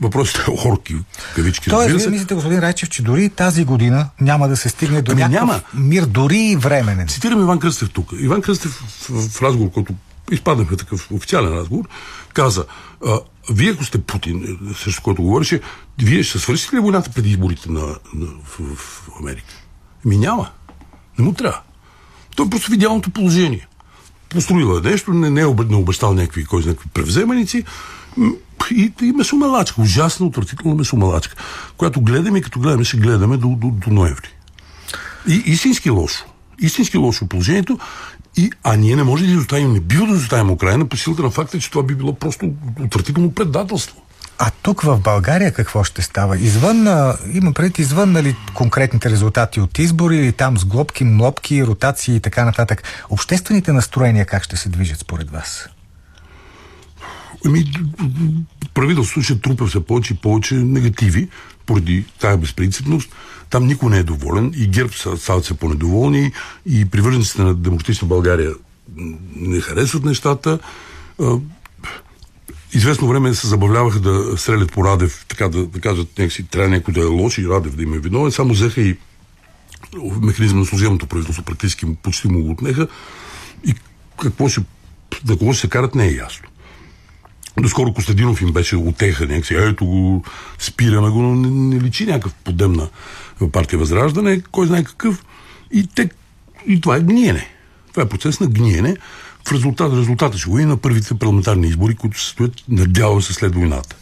[0.02, 0.96] въпросите е орки,
[1.36, 1.70] кавички.
[1.70, 5.22] Тоест, вие мислите, господин Райчев, че дори тази година няма да се стигне до ами
[5.22, 5.62] някакъв няма.
[5.74, 7.08] мир, дори и временен.
[7.08, 8.10] Цитирам Иван Кръстев тук.
[8.20, 9.94] Иван Кръстев в, в разговор, който
[10.32, 11.86] изпаднахме такъв официален разговор,
[12.34, 12.66] каза,
[13.06, 15.62] а, вие ако сте Путин, срещу който говореше,
[16.02, 17.82] вие ще свършите ли войната преди изборите на,
[18.14, 19.54] на, в, в Америка?
[20.06, 20.50] Ми няма.
[21.20, 21.62] Не му трябва.
[22.36, 23.68] Той е просто в идеалното положение.
[24.30, 27.64] Построила е нещо, не, не е обещал някакви, кой някакви превземаници.
[28.72, 31.36] И, и месомалачка, ужасна, отвратителна месомалачка,
[31.78, 34.30] която гледаме и като гледаме, ще гледаме до, до, до ноември.
[35.28, 36.26] И истински лошо.
[36.60, 37.80] Истински лошо положението.
[38.38, 41.30] И, а ние не може да изоставим, не бива да изоставим Украина по силата на
[41.30, 42.52] факта, че това би било просто
[42.84, 44.02] отвратително предателство.
[44.40, 46.38] А тук в България какво ще става?
[46.38, 46.88] Извън,
[47.34, 52.20] има пред извън нали, конкретните резултати от избори или там с глобки, млопки, ротации и
[52.20, 52.84] така нататък.
[53.10, 55.70] Обществените настроения как ще се движат според вас?
[57.46, 57.72] Ами,
[58.74, 61.30] правителството ще трупа все повече и повече негативи
[61.68, 63.16] поради тази безпринципност.
[63.50, 66.32] Там никой не е доволен и ГЕРБ стават се по-недоволни
[66.66, 68.54] и привържениците на демократична България
[69.36, 70.60] не харесват нещата.
[72.74, 76.94] Известно време се забавляваха да стрелят по Радев, така да, да кажат, някакси трябва някой
[76.94, 78.32] да е лош и Радев да има е виновен.
[78.32, 78.98] Само взеха и
[80.22, 82.88] механизма на служебното правителство практически почти му го отнеха
[83.66, 83.74] и
[84.22, 84.62] какво ще,
[85.28, 86.48] на кого ще се карат не е ясно.
[87.62, 90.24] Доскоро Костадинов им беше отеха някакси, ето го,
[90.60, 92.88] спираме го, но не, не личи някакъв подем на
[93.52, 95.26] партия Възраждане, кой знае какъв.
[95.72, 96.10] И, те,
[96.68, 97.48] и това е гниене.
[97.92, 98.98] Това е процес на гниене.
[99.48, 103.34] В резултат, резултата ще го и на първите парламентарни избори, които се стоят, надява се
[103.34, 103.96] след войната.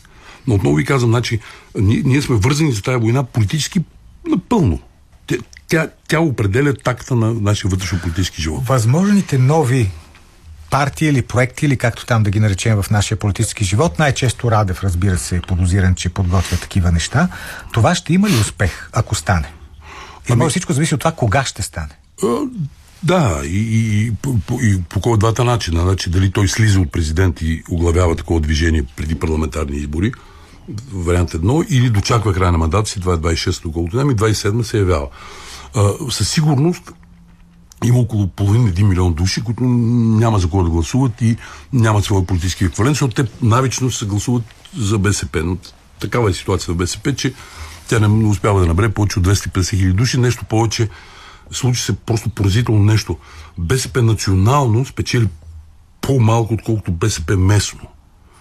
[0.48, 1.40] Но отново ви казвам, значи,
[1.80, 3.80] ние, ние сме вързани за тази война политически
[4.28, 4.80] напълно.
[5.28, 5.38] Тя,
[5.68, 8.68] тя, тя определя такта на нашия вътрешно-политически живот.
[8.68, 9.90] Възможните нови
[10.70, 14.84] партии или проекти, или както там да ги наречем в нашия политически живот, най-често Радев,
[14.84, 17.30] разбира се, е подозиран, че подготвя такива неща.
[17.74, 19.54] Това ще има ли успех, ако стане?
[20.30, 20.40] И ами...
[20.40, 21.90] може всичко зависи от това кога ще стане.
[22.24, 22.36] А,
[23.04, 25.82] да, и, и, и, по, и по кой двата начина.
[25.82, 30.12] Значи, дали той слиза от президент и оглавява такова движение преди парламентарни избори,
[30.94, 34.78] вариант едно, или дочаква края на мандата си, това е 26-то, колкото и 27 се
[34.78, 35.08] явява.
[35.76, 36.92] А, със сигурност
[37.88, 41.38] има около половин един милион души, които няма за кого да гласуват и
[41.74, 44.44] нямат своя политически еквивалент, защото те навично се гласуват
[44.78, 45.44] за БСП.
[45.44, 45.58] Но
[46.00, 47.34] такава е ситуация в БСП, че
[47.88, 50.18] тя не успява да набере повече от 250 хиляди души.
[50.18, 50.90] Нещо повече,
[51.52, 53.18] случи се просто поразително нещо.
[53.58, 55.28] БСП национално спечели
[56.02, 57.80] по-малко, отколкото БСП местно.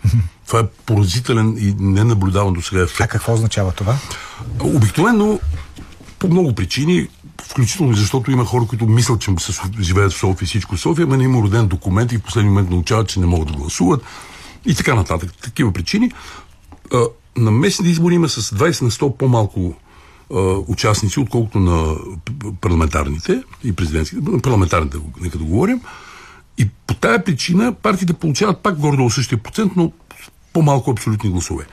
[0.46, 3.00] Това е поразителен и ненаблюдаван до сега ефект.
[3.00, 3.96] А какво означава това?
[4.60, 5.40] Обикновено,
[6.18, 7.08] по много причини,
[7.42, 9.30] включително и защото има хора, които мислят, че
[9.80, 12.70] живеят в София, всичко в София, но не има роден документ и в последния момент
[12.70, 14.02] научават, че не могат да гласуват
[14.66, 15.34] и така нататък.
[15.42, 16.12] Такива причини.
[17.36, 19.74] На местните избори има с 20 на 100 по-малко
[20.66, 21.96] участници, отколкото на
[22.60, 25.80] парламентарните и президентските, парламентарните, нека да говорим.
[26.58, 29.92] И по тая причина партиите получават пак гордо същия процент, но
[30.52, 31.66] по-малко абсолютни гласове.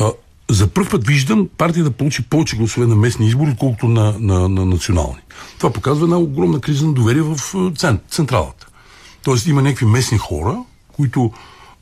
[0.00, 0.12] А,
[0.50, 4.48] за първ път виждам партия да получи повече гласове на местни избори, отколкото на, на,
[4.48, 5.20] на национални.
[5.58, 7.38] Това показва една огромна криза на доверие в
[7.76, 8.66] цент, централата.
[9.22, 11.32] Тоест има някакви местни хора, които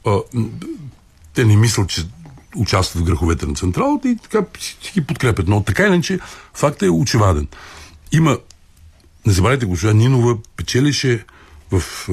[0.07, 0.19] а,
[1.35, 2.03] те не мислят, че
[2.57, 5.49] участват в греховете на централата и така си ги подкрепят.
[5.49, 6.19] Но така иначе
[6.55, 7.49] фактът е очеваден.
[8.13, 8.39] Има,
[9.27, 11.25] не забравяйте, госпожа Нинова печелише
[11.73, 12.13] в е,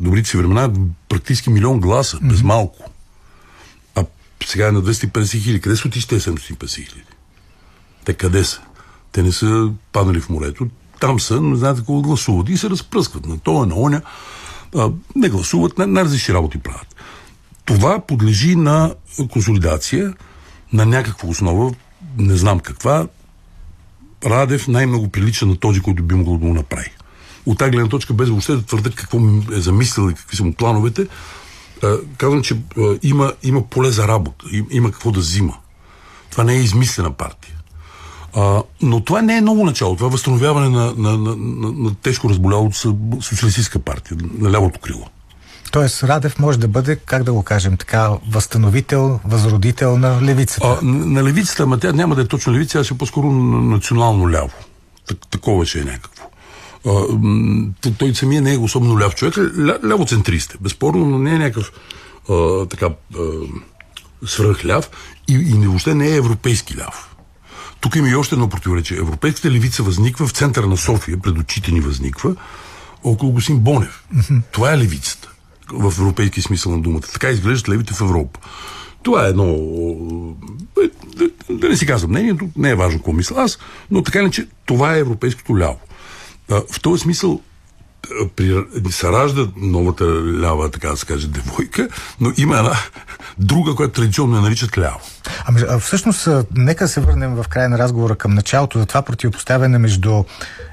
[0.00, 0.70] добрите си времена
[1.08, 2.28] практически милион гласа, mm-hmm.
[2.28, 2.91] без малко.
[4.46, 5.60] Сега е на 250 хиляди.
[5.60, 7.02] Къде са отишли 750 хиляди?
[8.04, 8.60] Те къде са?
[9.12, 10.66] Те не са паднали в морето.
[11.00, 14.02] Там са, но знаете какво гласуват и се разпръскват на това, на оня.
[14.76, 16.96] А, не гласуват, на, на различни работи правят.
[17.64, 18.94] Това подлежи на
[19.30, 20.14] консолидация,
[20.72, 21.74] на някаква основа,
[22.18, 23.06] не знам каква.
[24.24, 26.90] Радев най-много прилича на този, който би могъл да го направи
[27.46, 29.18] от тази гледна точка, без въобще да твърдят какво
[29.52, 31.06] е замислил и какви са му плановете,
[32.18, 32.56] казвам, че
[33.02, 35.56] има, има поле за работа, има какво да взима.
[36.30, 37.54] Това не е измислена партия.
[38.34, 39.96] А, но това не е ново начало.
[39.96, 42.76] Това е възстановяване на, на, на, на, на тежко разболялото
[43.20, 45.06] социалистическа партия, на лявото крило.
[45.72, 50.78] Тоест Радев може да бъде, как да го кажем така, възстановител, възродител на левицата.
[50.82, 54.30] А, на левицата, ама тя няма да е точно левица, а ще е по-скоро национално
[54.30, 54.50] ляво.
[55.08, 56.31] Так, такова ще е някакво
[57.98, 61.72] той самия не е особено ляв човек, ля, лявоцентрист е, безспорно, но не е някакъв
[62.30, 62.88] а, така
[64.26, 64.90] свръхляв
[65.28, 67.16] и, и не, въобще не е европейски ляв.
[67.80, 68.98] Тук има и още едно противоречие.
[68.98, 72.34] Европейската левица възниква в центъра на София, пред очите ни възниква,
[73.04, 74.04] около Госин Бонев.
[74.14, 74.42] Mm-hmm.
[74.52, 75.30] Това е левицата,
[75.72, 77.02] в европейски смисъл на думата.
[77.12, 78.40] Така изглеждат левите в Европа.
[79.02, 79.46] Това е едно...
[80.82, 83.58] Е, да, да не си казвам мнението, не е важно какво мисля аз,
[83.90, 85.78] но така не, че това е европейското ляво.
[86.48, 87.40] В този смисъл
[88.36, 90.04] при, се ражда новата
[90.40, 91.88] лява, така да се каже, девойка,
[92.20, 92.76] но има една
[93.38, 95.00] друга, която традиционно я наричат ляво.
[95.44, 100.24] Ами, всъщност, нека се върнем в края на разговора към началото за това противопоставяне между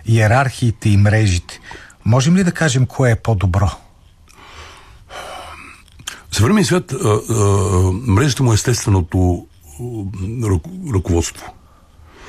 [0.05, 1.59] иерархиите и мрежите.
[2.05, 3.69] Можем ли да кажем кое е по-добро?
[6.31, 7.35] В съвременния свят а, а,
[7.91, 9.47] мрежата му е естественото
[10.93, 11.53] ръководство.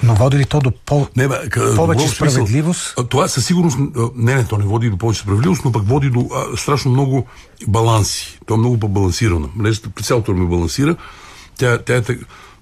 [0.02, 1.06] Но води ли то до по...
[1.16, 1.74] не, бе, къ...
[1.76, 2.80] повече справедливост?
[2.80, 3.78] Смисъл, това със сигурност...
[4.16, 7.26] Не, не, то не води до повече справедливост, но пък води до а, страшно много
[7.68, 8.38] баланси.
[8.46, 9.48] То е много по-балансирана.
[9.56, 10.96] Мрежата при цялото ми балансира.
[11.58, 12.02] Тя, тя е...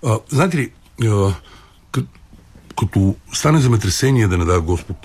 [0.06, 0.70] А, знаете ли,
[1.08, 1.32] а,
[2.78, 4.96] като стане земетресение, да не дава Господ,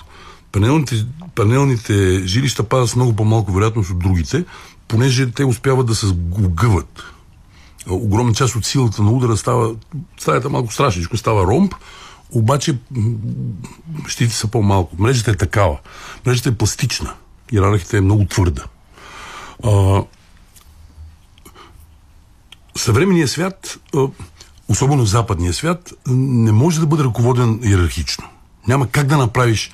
[0.52, 4.46] панелните, панелните жилища падат с много по-малко вероятност от другите,
[4.88, 7.04] понеже те успяват да се сгъват.
[7.90, 9.76] Огромна част от силата на удара става,
[10.20, 11.74] стаята малко страшничко, става ромб,
[12.34, 12.78] обаче
[14.08, 14.96] щите са по-малко.
[15.00, 15.78] Мрежата е такава.
[16.26, 17.14] Мрежата е пластична.
[17.52, 18.64] Иерархията е много твърда.
[19.64, 20.04] А,
[22.76, 23.80] съвременният свят,
[24.68, 28.28] особено западния свят, не може да бъде ръководен иерархично.
[28.68, 29.72] Няма как да направиш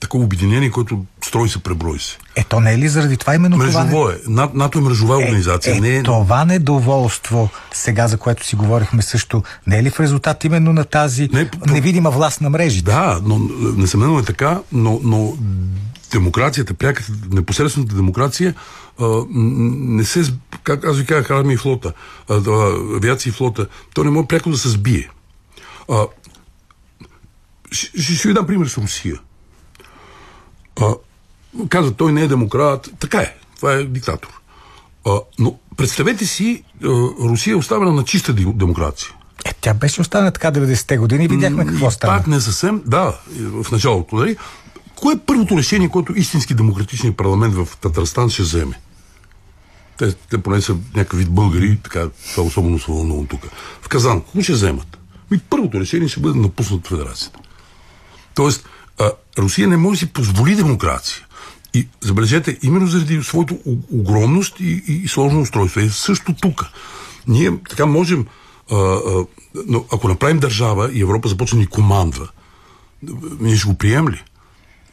[0.00, 2.18] такова обединение, което строй се, преброй се.
[2.36, 4.12] Ето не е ли заради това именно Мрежово това?
[4.12, 4.16] е.
[4.26, 5.74] На, НАТО е мрежова организация.
[5.74, 6.02] Е, е, не е...
[6.02, 10.84] Това недоволство, сега за което си говорихме също, не е ли в резултат именно на
[10.84, 12.90] тази Не, по- невидима власт на мрежите?
[12.90, 13.38] Да, но
[13.76, 15.36] несъмнено е така, но, но
[16.12, 18.54] демокрацията, пряката, непосредствената демокрация
[19.00, 20.22] а, не се,
[20.62, 21.92] как аз ви казах, армия и флота,
[22.28, 22.34] а,
[22.96, 25.10] авиация и флота, то не може пряко да се сбие.
[25.90, 26.06] А,
[27.70, 29.20] ще, ще ви дам пример с Русия.
[30.80, 30.94] А,
[31.68, 32.90] казват, той не е демократ.
[32.98, 33.34] Така е.
[33.56, 34.40] Това е диктатор.
[35.06, 36.86] А, но представете си, а,
[37.20, 39.10] Русия е оставена на чиста демокрация.
[39.44, 42.18] Е, тя беше останала така 90-те години и видяхме какво стана.
[42.18, 44.16] Пак не съвсем, да, в началото.
[44.16, 44.36] Нали?
[44.96, 48.80] Кое е първото решение, което истински демократичният парламент в Татарстан ще вземе?
[49.98, 53.40] Те, те поне са някакъв вид българи, така, това особено се вълнувам тук.
[53.82, 54.98] В Казан, какво ще вземат?
[55.34, 57.38] И първото решение ще бъде напуснат федерацията.
[58.34, 61.26] Тоест, а, Русия не може да си позволи демокрация.
[61.74, 63.58] И забележете, именно заради своето
[63.92, 65.80] огромност и, и, и сложно устройство.
[65.80, 66.64] Е също тук.
[67.28, 68.26] Ние така можем,
[68.70, 69.24] а, а,
[69.66, 72.28] но ако направим държава и Европа започне ни командва,
[73.40, 74.22] ние ще го приемем ли?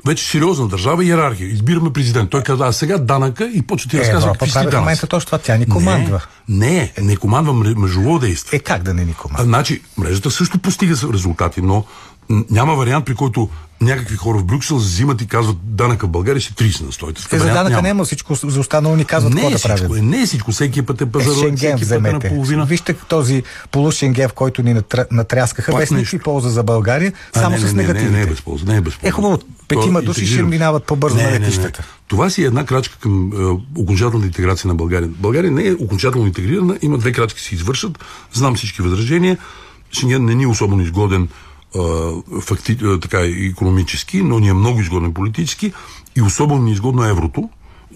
[0.05, 1.47] Вече сериозна държава и иерархия.
[1.47, 2.29] Избираме президент.
[2.29, 4.77] Той казва, а сега данъка и почва ти Е, разказва какви си данъци.
[4.77, 5.37] момента точно това.
[5.37, 6.21] Тя ни командва.
[6.49, 8.57] Не, не, не командва мре- мрежово действие.
[8.57, 9.45] Е, как да не ни А, командва?
[9.45, 11.85] значи, мрежата също постига резултати, но
[12.29, 13.49] няма вариант, при който
[13.81, 17.21] някакви хора в Брюксел взимат и казват данъка в България ще 30 на стойте.
[17.29, 19.97] Те за данъка няма всичко, за останало ни казват Не какво е да всичко, правим.
[19.97, 20.51] е, не е всичко.
[20.51, 22.65] Всеки път е Е, пазар, Шенген всеки път е наполовина.
[22.65, 27.55] Вижте този полушенген, в който ни натряскаха, Пак без никакви полза за България, А, само
[27.55, 28.17] не, с не, не, не, негативите.
[28.17, 28.65] не е безполза.
[28.65, 29.07] Не е безполза.
[29.07, 31.45] Е, хубаво, петима души ще минават по-бързо Не, на не, не, не.
[31.45, 31.83] летищата.
[32.07, 35.09] Това си е една крачка към е, окончателна интеграция на България.
[35.09, 37.99] България не е окончателно интегрирана, има две крачки се извършат.
[38.33, 39.37] Знам всички възражения.
[39.91, 41.27] Шенген не ни е особено изгоден е,
[42.41, 45.73] факти, е, така, економически, но ни е много изгоден политически
[46.15, 47.49] и особено ни е изгодно еврото.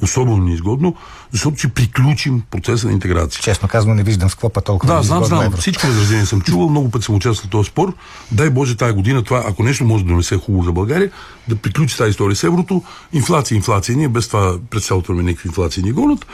[0.03, 0.95] Особено ни е изгодно,
[1.31, 3.41] защото ще приключим процеса на интеграция.
[3.41, 5.45] Честно казвам, не виждам с какво па толкова Да, ни знам, изгодно знам.
[5.45, 5.61] еврото.
[5.61, 7.93] Всички възражения съм чувал, много пъти съм участвал в този спор.
[8.31, 11.11] Дай Боже тази година това, ако нещо може да донесе хубаво за България,
[11.47, 12.83] да приключи тази история с еврото.
[13.13, 13.97] Инфлация, инфлация.
[13.97, 16.25] Ние без това през цялото време някакви инфлации ни гонят.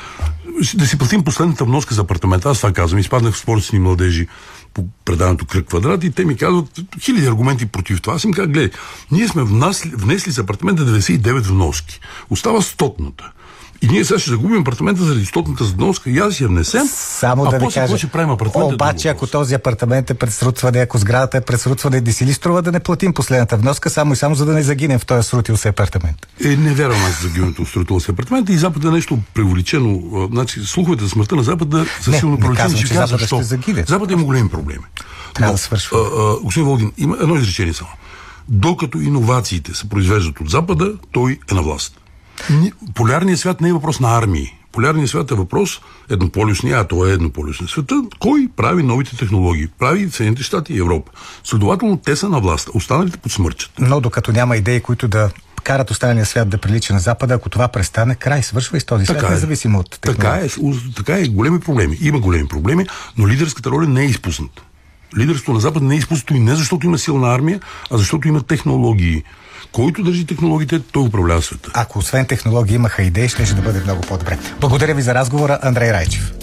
[0.76, 2.50] Да си платим последната вноска за апартамента.
[2.50, 3.00] Аз това казвам.
[3.00, 4.28] Изпаднах в спор с ни младежи
[4.74, 8.16] по предаването Кръг квадрат и те ми казват хиляди аргументи против това.
[8.16, 8.72] Аз им казах, гледай,
[9.12, 12.00] ние сме внесли, внесли за апартамента 99 вноски.
[12.30, 13.32] Остава стотната.
[13.82, 16.88] И ние сега ще загубим апартамента заради стотната вноска и аз си я внесем.
[16.88, 17.98] Само а да после кажа.
[17.98, 18.76] ще правим апартамента?
[18.76, 22.72] Обаче, ако този апартамент е пресрутване, ако сградата е пресрутване, не си ли струва да
[22.72, 25.68] не платим последната вноска, само и само за да не загинем в този срутил се
[25.68, 26.28] апартамент?
[26.46, 30.02] Е, не вярвам аз за гиването в строително си апартамент и Запад е нещо преувеличено.
[30.16, 32.72] А, Значи, слуховете за смъртта на Запада са Не, силно не преувеличени.
[32.72, 33.84] казвам, Ще кажа Запада защо.
[33.88, 34.84] Запад има големи проблеми.
[35.34, 35.98] Трябва Но, да свършва.
[36.44, 37.90] Господин Волгин, има едно изречение само.
[38.50, 42.00] Докато иновациите се произвеждат от Запада, той е на власт.
[42.52, 44.54] Ни- Полярният свят не е въпрос на армии.
[44.72, 48.04] Полярният свят е въпрос еднополюсния, а това е еднополюсния света.
[48.20, 49.68] Кой прави новите технологии?
[49.70, 51.12] Прави Съединените щати и Европа.
[51.44, 52.70] Следователно, те са на власт.
[52.74, 53.72] Останалите подсмърчат.
[53.80, 55.30] Но докато няма идеи, които да
[55.64, 59.06] карат останалия свят да прилича на Запада, ако това престане, край, свършва и с този
[59.06, 59.32] свят, Така е.
[59.32, 60.92] независимо от Така технологията.
[60.92, 61.98] е, така е, големи проблеми.
[62.02, 62.86] Има големи проблеми,
[63.18, 64.62] но лидерската роля не е изпусната.
[65.18, 67.60] Лидерството на Запад не е изпуснато и не защото има силна армия,
[67.92, 69.24] а защото има технологии.
[69.72, 71.72] Който държи технологиите, той управлява света.
[71.74, 74.38] Ако освен технологии имаха идеи, ще, ще да бъде много по-добре.
[74.60, 76.34] Благодаря ви за разговора, Андрей Райчев.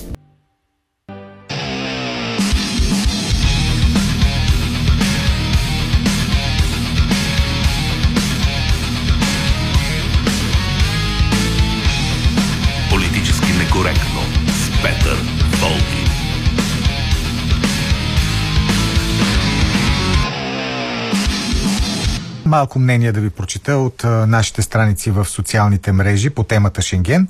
[22.55, 27.29] Малко мнение да ви прочита от нашите страници в социалните мрежи по темата Шенген.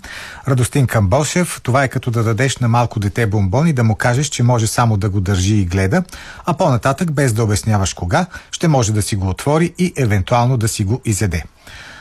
[0.49, 4.26] Радостин Камбошев, това е като да дадеш на малко дете бомбон и да му кажеш,
[4.26, 6.03] че може само да го държи и гледа,
[6.44, 10.68] а по-нататък, без да обясняваш кога, ще може да си го отвори и евентуално да
[10.68, 11.42] си го изеде.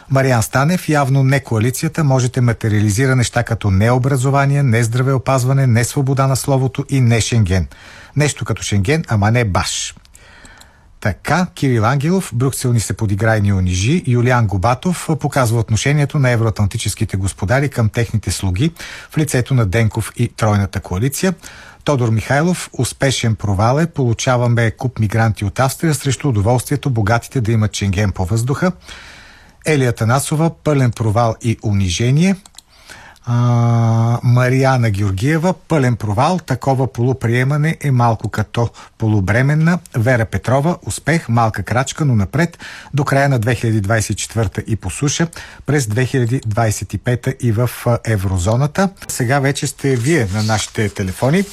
[0.10, 6.36] Мариан Станев, явно не коалицията, можете материализира неща като необразование, не здравеопазване, не свобода на
[6.36, 7.68] словото и не Шенген.
[8.16, 9.96] Нещо като Шенген, ама не баш.
[11.04, 14.04] Така, Кирил Ангелов, Брюксел ни се подигра и ни унижи.
[14.08, 18.72] Юлиан Губатов показва отношението на евроатлантическите господари към техните слуги
[19.12, 21.34] в лицето на Денков и Тройната коалиция.
[21.84, 27.72] Тодор Михайлов, успешен провал е, получаваме куп мигранти от Австрия срещу удоволствието богатите да имат
[27.72, 28.72] ченген по въздуха.
[29.66, 32.36] Елия Танасова, пълен провал и унижение.
[33.26, 39.80] А, Мариана Георгиева, пълен провал, такова полуприемане е малко като полубременна.
[39.98, 42.58] Вера Петрова, успех, малка крачка, но напред
[42.94, 45.28] до края на 2024 и по суша,
[45.66, 47.70] през 2025 и в
[48.04, 48.90] еврозоната.
[49.08, 51.44] Сега вече сте вие на нашите телефони.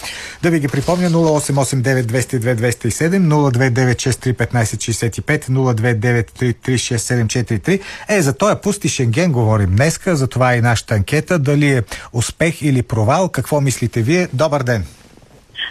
[0.43, 7.81] Да ви ги припомня 0889 202 207 029631565 029336743.
[8.09, 11.39] Е, за този пусти Шенген говорим днеска, за това и нашата анкета.
[11.39, 11.82] Дали е
[12.12, 13.28] успех или провал?
[13.28, 14.28] Какво мислите вие?
[14.32, 14.84] Добър ден!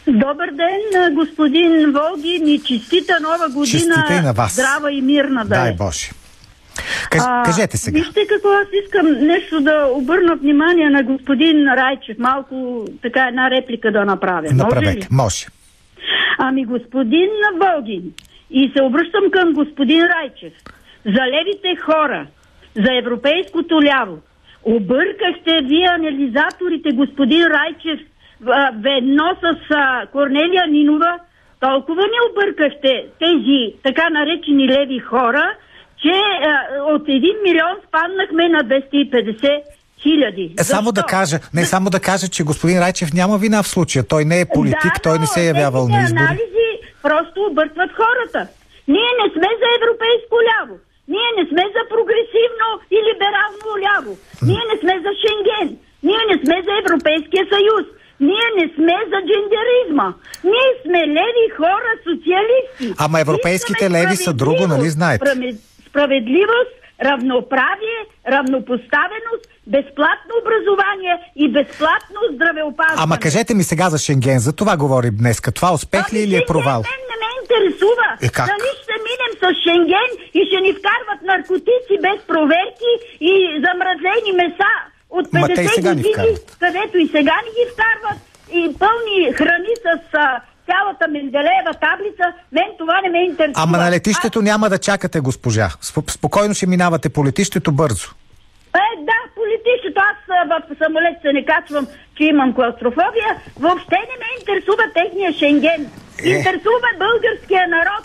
[0.07, 4.05] Добър ден, господин Волги, ни честита нова година.
[4.09, 4.53] И на вас.
[4.53, 5.73] Здрава и мирна да Дай е.
[5.73, 6.09] Боже.
[7.09, 7.99] Каж, а, кажете сега.
[7.99, 12.17] Вижте какво аз искам нещо да обърна внимание на господин Райчев.
[12.19, 14.53] Малко така една реплика да направя.
[14.53, 15.07] Направете, Може ли?
[15.11, 15.45] може.
[16.37, 17.29] Ами господин
[17.61, 18.13] Волгин,
[18.51, 20.53] и се обръщам към господин Райчев.
[21.05, 22.27] За левите хора,
[22.75, 24.17] за европейското ляво,
[24.75, 27.99] объркахте вие анализаторите, господин Райчев,
[28.87, 31.19] ведно с а, Корнелия Нинова,
[31.59, 35.55] толкова не объркахте тези така наречени леви хора,
[36.01, 39.61] че а, от 1 милион спаднахме на 250
[40.03, 40.55] хиляди.
[40.59, 44.07] Е, само да кажа, не само да кажа, че господин Райчев няма вина в случая.
[44.07, 46.23] Той не е политик, да, той не се е явявал на избори.
[46.23, 46.69] анализи
[47.01, 48.47] просто объркват хората.
[48.87, 50.75] Ние не сме за европейско ляво.
[51.09, 54.11] Ние не сме за прогресивно и либерално ляво.
[54.41, 55.69] Ние не сме за Шенген.
[56.03, 57.85] Ние не сме за Европейския съюз.
[58.21, 60.07] Ние не сме за джендеризма.
[60.43, 62.95] Ние сме леви хора, социалисти.
[62.99, 65.25] Ама европейските леви са друго, нали знаете?
[65.25, 65.55] справед-
[65.89, 73.03] Справедливост, равноправие, равнопоставеност, безплатно образование и безплатно здравеопазване.
[73.05, 75.41] Ама кажете ми сега за Шенген, за това говорим днес.
[75.55, 76.81] Това успех ли Ами или е провал?
[76.81, 78.07] Мен не ме интересува.
[78.21, 78.45] Е, как?
[78.45, 82.91] Дали ще минем с Шенген и ще ни вкарват наркотици без проверки
[83.21, 83.33] и
[83.65, 84.73] замразени меса
[85.09, 88.19] от Ма те и 50 сега ни години, където и сега ни ги вкарват
[88.59, 90.25] и пълни храни с а,
[90.65, 92.25] цялата Менделеева таблица.
[92.51, 93.63] Мен това не ме интересува.
[93.63, 95.69] Ама на летището няма да чакате, госпожа.
[95.81, 98.07] Сп- Спокойно ще минавате по летището бързо.
[98.75, 99.18] Е, да,
[99.49, 99.99] политичето.
[100.09, 100.17] Аз
[100.51, 101.85] в самолет се не качвам,
[102.15, 103.31] че имам клаустрофобия.
[103.65, 105.81] Въобще не ме интересува техния Шенген.
[105.85, 106.29] Е.
[106.33, 108.03] Интересува българския народ.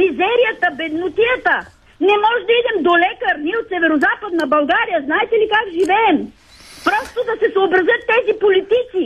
[0.00, 1.54] Мизерията, беднотията.
[2.08, 3.34] Не може да идем до лекар.
[3.44, 4.98] Ние от северо-западна България.
[5.08, 6.18] Знаете ли как живеем?
[6.88, 9.04] Просто да се съобразят тези политици.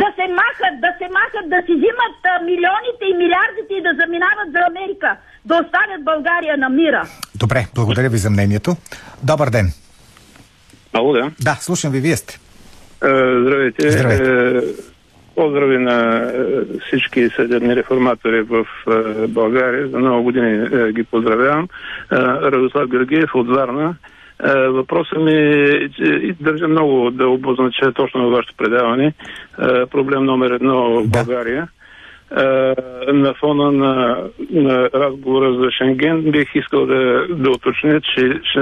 [0.00, 2.16] Да се махат, да се махат, да си взимат
[2.50, 5.10] милионите и милиардите и да заминават за Америка.
[5.48, 7.02] Да оставят България на мира.
[7.34, 8.76] Добре, благодаря ви за мнението.
[9.22, 9.66] Добър ден.
[10.94, 11.30] Ало, да.
[11.40, 12.38] Да, слушам ви, вие сте.
[13.04, 13.90] Е, Здравейте.
[13.90, 14.58] Здравейте.
[14.58, 14.60] Е,
[15.34, 18.66] Поздрави на е, всички съдебни реформатори в
[19.28, 19.88] България.
[19.88, 21.68] За много години ги поздравявам.
[22.12, 23.94] Радослав Георгиев от Варна.
[24.68, 29.14] Въпросът ми е, че и държа много да обознача точно във вашето предаване.
[29.90, 31.24] Проблем номер едно в Да.
[31.24, 31.68] България.
[32.36, 32.42] Е,
[33.12, 38.60] на фона на, на разговора за Шенген бих искал да, да уточня, че, че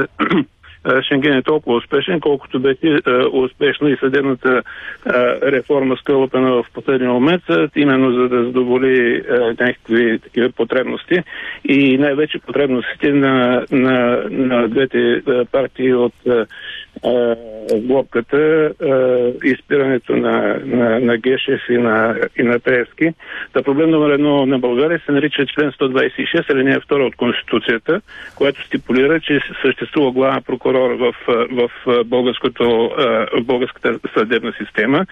[1.08, 5.12] Шенген е толкова успешен, колкото беше е, успешна и съдебната е,
[5.52, 11.22] реформа скълъпена в последния момент, е, именно за да задоволи е, някакви такива потребности
[11.64, 16.14] и най-вече потребностите на, на, на двете е, партии от
[17.04, 18.72] е, глобката,
[19.44, 23.12] изпирането на, на, на Гешев и на, и на Тревски.
[23.52, 28.00] Та проблем номер едно на България се нарича член 126, алинея 2 от Конституцията,
[28.34, 31.14] която стипулира, че съществува главен прокурор в,
[31.50, 31.70] в,
[32.04, 32.64] българското,
[33.32, 35.06] в българската съдебна система,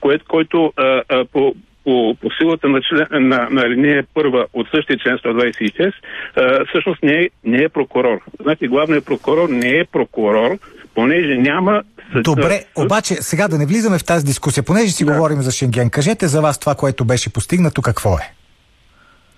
[0.00, 1.54] което, който а, а, по
[1.86, 5.92] по, по силата на, член, на, на линия първа от същия член 126,
[6.36, 8.18] а, всъщност не е, не е прокурор.
[8.42, 10.58] Значи главният прокурор не е прокурор,
[10.94, 11.82] понеже няма...
[12.14, 15.90] Добре, обаче сега да не влизаме в тази дискусия, понеже си говорим за Шенген.
[15.90, 18.32] Кажете за вас това, което беше постигнато, какво е?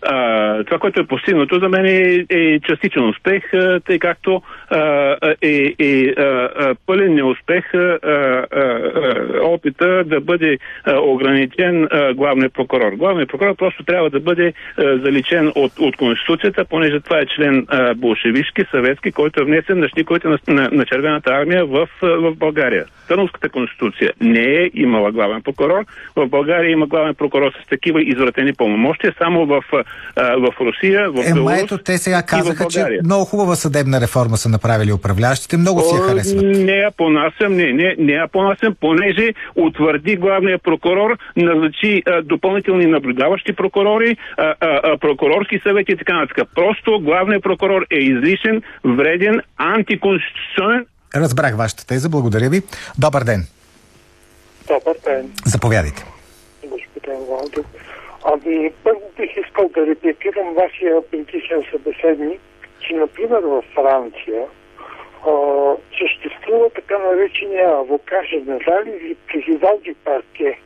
[0.03, 4.42] А, това, което е постигнато за мен е, е частичен успех, а, тъй както
[5.42, 6.14] е, е
[6.86, 8.88] пълен неуспех а, а,
[9.42, 12.92] опита да бъде а, ограничен а, главният прокурор.
[12.92, 17.66] Главният прокурор просто трябва да бъде а, заличен от, от Конституцията, понеже това е член
[17.68, 22.34] а, болшевишки, съветски, който е внесен на щиковете на, на, на Червената армия в, в
[22.36, 22.84] България.
[23.09, 25.84] Търновската конституция не е имала главен прокурор.
[26.16, 29.62] В България има главен прокурор с такива извратени пълномощия само в,
[30.16, 34.49] в Русия, в Ема Беларус ето, те сега казаха, че много хубава съдебна реформа са
[34.49, 36.45] направили управляващите, много си я харесват.
[36.45, 42.86] Не я понасям, не, не, не я понасям, понеже утвърди главния прокурор, назначи а, допълнителни
[42.86, 46.49] наблюдаващи прокурори, а, а, а, прокурорски съвети и така нататък.
[46.55, 50.86] Просто главният прокурор е излишен, вреден, антиконституционен,
[51.16, 52.62] Разбрах вашата теза, благодаря ви.
[52.99, 53.47] Добър ден.
[54.68, 56.05] Добър ден, Заповядайте.
[56.62, 57.64] господин Валдо.
[58.33, 62.41] Ами, първо бих искал да репликирам вашия предишен събеседник,
[62.81, 64.47] че, например, във Франция
[65.26, 65.33] а,
[65.99, 70.59] съществува така наречения авокат женерал или президент ди парке.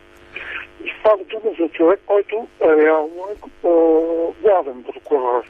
[0.84, 3.70] И става дума за човек, който реално е а,
[4.42, 5.44] главен прокурор.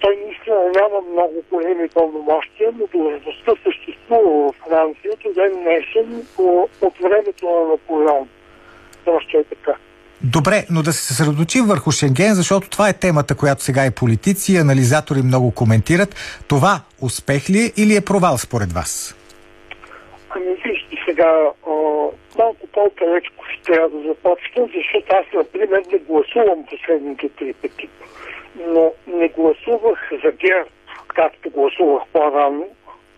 [0.00, 6.68] Той наистина няма много големи пълномощия, но длъжността съществува в Франция до ден днешен по-
[6.80, 8.28] от времето на Наполеон.
[9.04, 9.76] Просто е така.
[10.24, 14.52] Добре, но да се съсредоточим върху Шенген, защото това е темата, която сега и политици,
[14.52, 16.14] и анализатори много коментират.
[16.48, 19.16] Това успех ли е или е провал според вас?
[20.30, 21.32] Ами вижте сега,
[21.66, 21.72] а,
[22.38, 27.88] малко по-далечко ще трябва да започна, защото аз, например, не гласувам последните три пъти.
[28.66, 30.70] Но не гласувах за ГЕРБ,
[31.08, 32.66] както гласувах по-рано,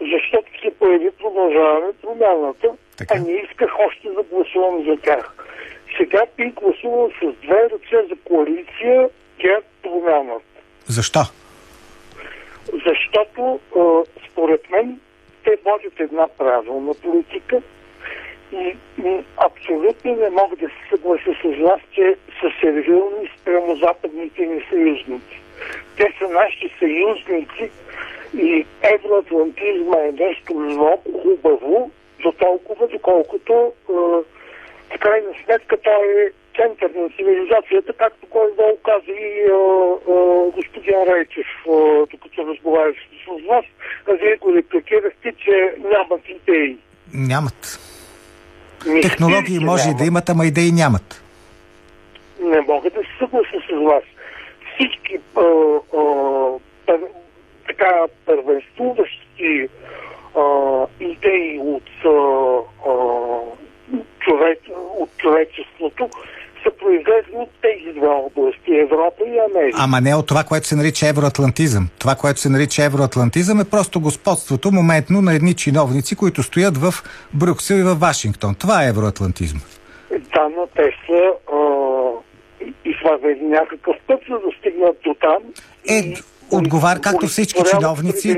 [0.00, 3.14] защото се появи продължаване промяната, Така.
[3.14, 5.34] а не исках още да гласувам за тях.
[5.96, 10.44] Сега би гласувал с две ръце за коалиция ГЕРБ промяната.
[10.88, 11.20] Защо?
[12.86, 15.00] Защото а, според мен
[15.44, 17.62] те водят една правилна политика
[18.52, 24.46] и, и абсолютно не мога да се съглася с вас, че са сервилни спрямо западните
[24.46, 25.40] ни съюзници.
[25.96, 27.70] Те са наши съюзници
[28.34, 31.90] и евроатлантизма е нещо много хубаво,
[32.22, 33.92] до толкова, доколкото а,
[34.94, 39.54] в крайна сметка той е център на цивилизацията, както кой долу каза и а,
[40.12, 43.64] а, господин Райчев, а, докато разговаряше с вас,
[44.08, 46.78] а вие го репликирахте, че нямат идеи.
[47.14, 47.80] Нямат.
[49.02, 49.98] Технологии може нямат.
[49.98, 51.22] да имат, ама идеи нямат.
[52.40, 54.04] Не мога да се съглася с вас.
[54.74, 56.02] Всички а, а,
[56.86, 57.00] пър,
[57.66, 59.68] така първенствуващи
[60.36, 62.08] а, идеи от, а,
[62.88, 62.92] а,
[64.24, 64.58] човек,
[64.98, 66.08] от човечеството
[66.62, 69.78] са произлезли от тези две области Европа и Америка.
[69.80, 71.88] Ама не от това, което се нарича евроатлантизъм.
[71.98, 76.94] Това, което се нарича евроатлантизъм е просто господството моментно на едни чиновници, които стоят в
[77.34, 78.54] Брюксел и в Вашингтон.
[78.54, 79.60] Това е евроатлантизъм.
[80.10, 81.58] Да, но те са а,
[82.84, 85.36] извадили някакъв път, за да стигнат до там.
[85.88, 86.14] Е,
[86.50, 88.36] отговар, както всички чиновници.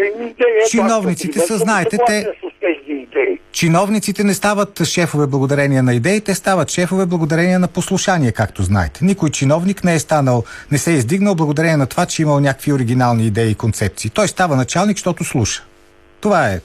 [0.70, 2.26] Чиновниците са, знаете, те-
[3.14, 3.38] идеи.
[3.52, 9.04] Чиновниците не стават шефове благодарение на идеи, те стават шефове благодарение на послушание, както знаете.
[9.04, 12.40] Никой чиновник не е станал, не се е издигнал благодарение на това, че е имал
[12.40, 14.10] някакви оригинални идеи и концепции.
[14.10, 15.64] Той става началник, защото слуша.
[16.20, 16.60] Това е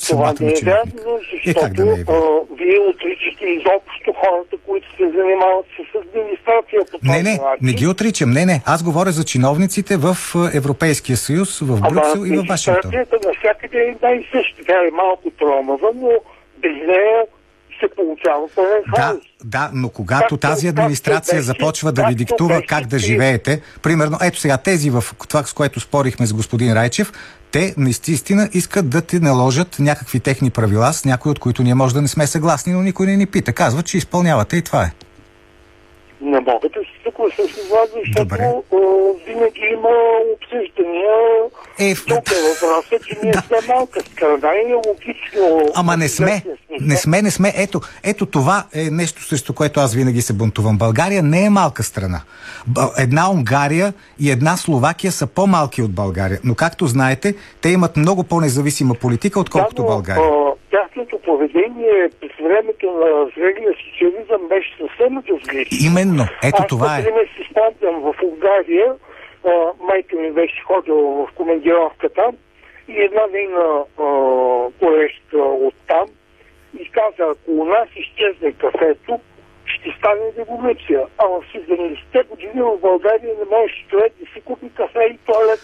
[0.00, 2.04] Това не е вярно, Е, да не е защото вярно?
[2.08, 7.42] а, вие отричате изобщо хората, които се занимават с администрация по този Не, не, начин.
[7.62, 8.30] не ги отричам.
[8.30, 8.62] Не, не.
[8.66, 12.90] Аз говоря за чиновниците в е, Европейския съюз, в Брюксел и в Вашингтон.
[12.90, 14.62] администрацията навсякъде е една и съща.
[14.66, 16.10] Тя е малко тромава, но
[16.58, 17.22] без нея
[17.80, 19.18] се получава пълен Да, хаос.
[19.44, 24.18] да, но когато Както- тази администрация както започва да ви диктува как да живеете, примерно,
[24.22, 27.12] ето сега тези в това, с което спорихме с господин Райчев,
[27.56, 31.94] те наистина искат да ти наложат някакви техни правила, с някои от които ние може
[31.94, 33.52] да не сме съгласни, но никой не ни пита.
[33.52, 34.90] Казват, че изпълнявате и това е.
[36.20, 38.78] Не мога да се съглася с вас, защото а,
[39.26, 39.88] винаги има
[40.34, 41.14] обсъждания.
[41.78, 43.40] Е, в- Тук е въпросът, че ние Да.
[43.40, 45.72] сме малка страна и е логично.
[45.74, 46.42] Ама не сме,
[46.80, 47.52] не сме, не сме.
[47.56, 50.78] Ето, ето това е нещо, срещу което аз винаги се бунтувам.
[50.78, 52.20] България не е малка страна.
[52.98, 56.40] Една Унгария и една Словакия са по-малки от България.
[56.44, 60.24] Но както знаете, те имат много по-независима политика, отколкото Да, но, България.
[60.76, 65.78] Тяхното поведение през времето на зрелия социализъм беше съвсем различно.
[65.90, 66.24] Именно.
[66.44, 66.98] Ето Аз, това е.
[66.98, 68.94] например, си спомням в Унгария,
[69.44, 69.50] а,
[69.80, 72.36] майка ми беше ходила в командировка там
[72.88, 73.84] и една нейна
[74.80, 76.06] колежка от там
[76.80, 79.20] и каза, ако у нас изчезне кафето,
[79.78, 81.00] ще стане революция.
[81.18, 85.60] А в 70-те години в България не можеше човек да си купи кафе и туалет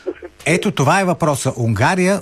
[0.47, 1.53] Ето това е въпроса.
[1.57, 2.21] Унгария,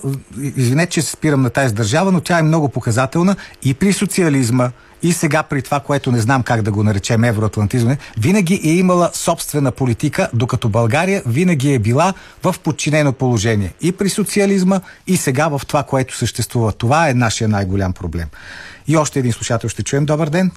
[0.56, 4.70] извинете, че се спирам на тази държава, но тя е много показателна и при социализма,
[5.02, 9.10] и сега при това, което не знам как да го наречем евроатлантизъм, винаги е имала
[9.12, 13.72] собствена политика, докато България винаги е била в подчинено положение.
[13.80, 16.72] И при социализма, и сега в това, което съществува.
[16.72, 18.28] Това е нашия най-голям проблем.
[18.88, 20.04] И още един слушател ще чуем.
[20.04, 20.50] Добър ден.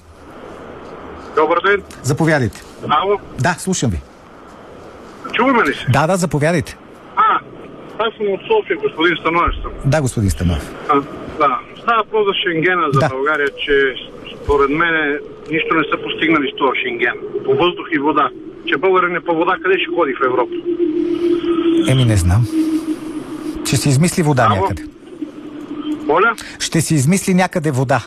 [1.36, 1.82] Добър ден.
[2.02, 2.62] Заповядайте.
[2.90, 4.00] Ало, Да, слушам ви.
[5.32, 5.84] чуваме ли се?
[5.88, 6.76] Да, да, заповядайте.
[7.16, 7.38] А,
[7.98, 9.72] аз съм от София, господин Становищ съм.
[9.84, 10.72] Да, господин Станов.
[10.88, 10.94] А,
[11.38, 13.08] да, става въпрос за Шенгена за Да.
[13.08, 13.94] България, че
[14.36, 15.18] според мен
[15.50, 17.14] нищо не са постигнали с този Шенген.
[17.44, 18.28] По въздух и вода.
[18.66, 20.52] Че българин не по вода, къде ще ходи в Европа?
[21.88, 22.46] Еми, не знам.
[23.64, 24.60] Ще се измисли вода Ало?
[24.60, 24.82] някъде.
[26.06, 26.34] Моля?
[26.58, 28.06] Ще се измисли някъде вода.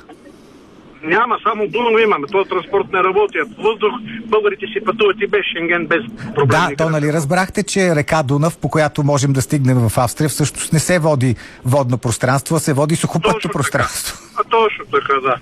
[1.03, 2.27] Няма, само Дунав имаме.
[2.27, 3.37] Този транспорт не работи.
[3.57, 3.91] Въздух
[4.25, 6.01] българите си пътуват и без Шенген, без
[6.35, 6.75] проблеми.
[6.75, 10.73] Да, то нали разбрахте, че река Дунав, по която можем да стигнем в Австрия, всъщност
[10.73, 11.35] не се води
[11.65, 14.17] водно пространство, а се води сухопътно Точно пространство.
[14.39, 15.35] А точно така, да.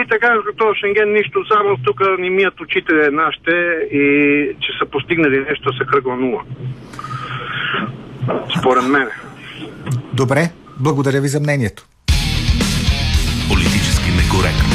[0.00, 3.50] И така, като Шенген нищо, само тук ни мият очите нашите
[3.92, 4.02] и
[4.60, 6.42] че са постигнали нещо са кръгла нула.
[8.58, 9.08] Според мен.
[10.12, 11.86] Добре, благодаря ви за мнението.
[13.48, 14.73] Политически некоректно.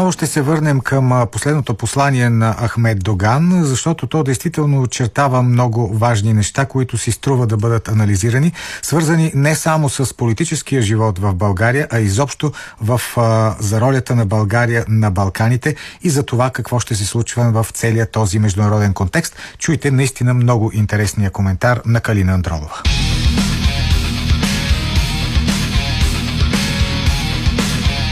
[0.00, 5.98] Отново ще се върнем към последното послание на Ахмед Доган, защото то действително очертава много
[5.98, 11.34] важни неща, които си струва да бъдат анализирани, свързани не само с политическия живот в
[11.34, 16.80] България, а изобщо в, а, за ролята на България на Балканите и за това какво
[16.80, 19.36] ще се случва в целия този международен контекст.
[19.58, 22.82] Чуйте наистина много интересния коментар на Калина Андролова.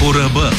[0.01, 0.51] По ръба.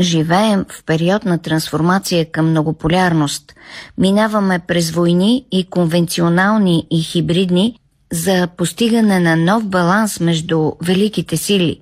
[0.00, 3.54] Живеем в период на трансформация към многополярност.
[3.98, 7.78] Минаваме през войни и конвенционални и хибридни
[8.12, 11.80] за постигане на нов баланс между великите сили.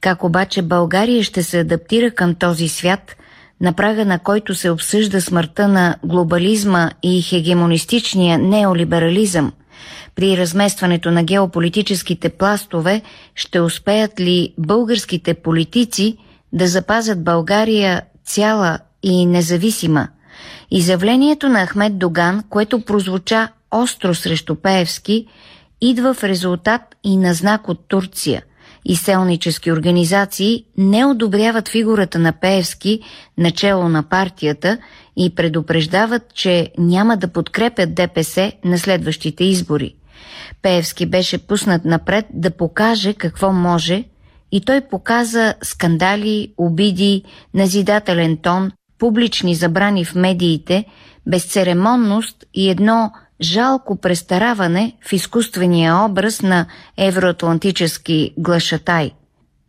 [0.00, 3.16] Как обаче България ще се адаптира към този свят,
[3.60, 9.52] на прага на който се обсъжда смъртта на глобализма и хегемонистичния неолиберализъм–
[10.18, 13.02] при разместването на геополитическите пластове
[13.34, 16.16] ще успеят ли българските политици
[16.52, 20.08] да запазят България цяла и независима?
[20.70, 25.26] Изявлението на Ахмед Доган, което прозвуча остро срещу Пеевски,
[25.80, 28.42] идва в резултат и на знак от Турция.
[28.84, 33.00] Изселнически организации не одобряват фигурата на Пеевски
[33.38, 34.78] начало на партията
[35.16, 39.94] и предупреждават, че няма да подкрепят ДПС на следващите избори.
[40.62, 44.04] Пеевски беше пуснат напред да покаже какво може
[44.52, 47.22] и той показа скандали, обиди,
[47.54, 50.84] назидателен тон, публични забрани в медиите,
[51.26, 59.12] безцеремонност и едно жалко престараване в изкуствения образ на евроатлантически глашатай.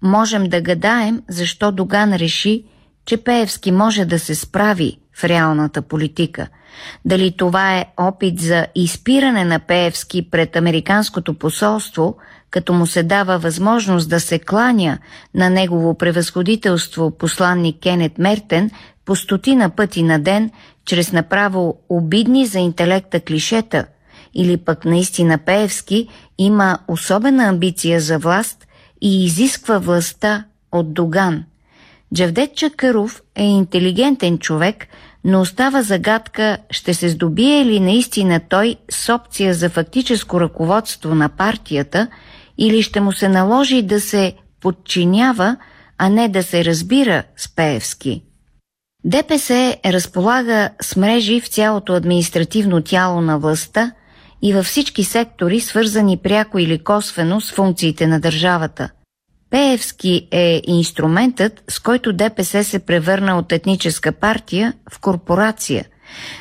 [0.01, 2.63] Можем да гадаем защо Доган реши,
[3.05, 6.47] че Пеевски може да се справи в реалната политика.
[7.05, 12.17] Дали това е опит за изпиране на Пеевски пред Американското посолство,
[12.52, 14.97] като му се дава възможност да се кланя
[15.36, 18.72] на негово превъзходителство посланник Кенет Мертен
[19.06, 20.52] по стотина пъти на ден,
[20.86, 23.86] чрез направо обидни за интелекта клишета,
[24.34, 28.68] или пък наистина Пеевски има особена амбиция за власт
[29.02, 31.43] и изисква властта от Доган.
[32.16, 34.88] Джавдет Чакъров е интелигентен човек,
[35.24, 41.30] но остава загадка ще се здобие ли наистина той с опция за фактическо ръководство на
[41.30, 42.08] партията
[42.60, 45.57] или ще му се наложи да се подчинява,
[45.97, 48.24] а не да се разбира с Пеевски.
[49.03, 53.91] ДПС разполага с мрежи в цялото административно тяло на властта
[54.41, 58.89] и във всички сектори, свързани пряко или косвено с функциите на държавата.
[59.49, 65.86] Пеевски е инструментът, с който ДПС се превърна от етническа партия в корпорация.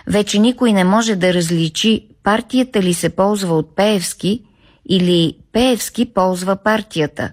[0.07, 4.43] Вече никой не може да различи партията ли се ползва от Пеевски
[4.89, 7.33] или Пеевски ползва партията.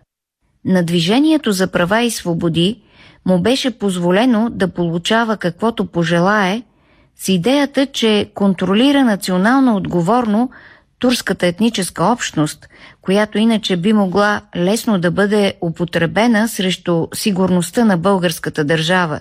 [0.65, 2.81] На Движението за права и свободи
[3.25, 6.61] му беше позволено да получава каквото пожелае,
[7.17, 10.49] с идеята, че контролира национално отговорно
[10.99, 12.67] турската етническа общност,
[13.01, 19.19] която иначе би могла лесно да бъде употребена срещу сигурността на българската държава.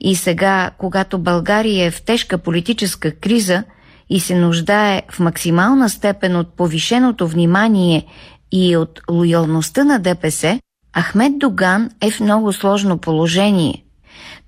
[0.00, 3.64] И сега, когато България е в тежка политическа криза
[4.10, 8.06] и се нуждае в максимална степен от повишеното внимание
[8.52, 10.60] и от лоялността на ДПС,
[10.98, 13.82] Ахмед Доган е в много сложно положение.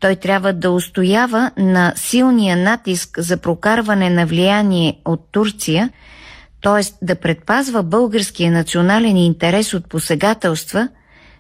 [0.00, 5.90] Той трябва да устоява на силния натиск за прокарване на влияние от Турция,
[6.62, 7.04] т.е.
[7.06, 10.88] да предпазва българския национален интерес от посегателства,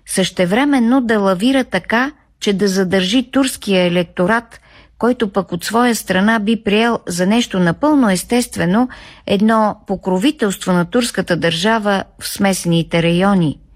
[0.06, 4.60] същевременно да лавира така, че да задържи турския електорат,
[4.98, 8.88] който пък от своя страна би приел за нещо напълно естествено
[9.26, 13.58] едно покровителство на турската държава в смесените райони–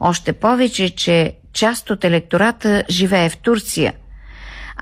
[0.00, 3.92] още повече, че част от електората живее в Турция.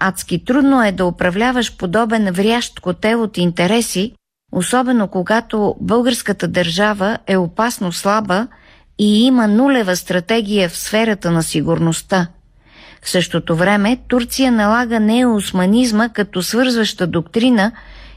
[0.01, 4.13] Адски трудно е да управляваш подобен врящ котел от интереси,
[4.53, 8.47] особено когато българската държава е опасно слаба
[8.99, 12.27] и има нулева стратегия в сферата на сигурността.
[13.03, 17.73] В същото време Турция налага неосманизма като свързваща доктрина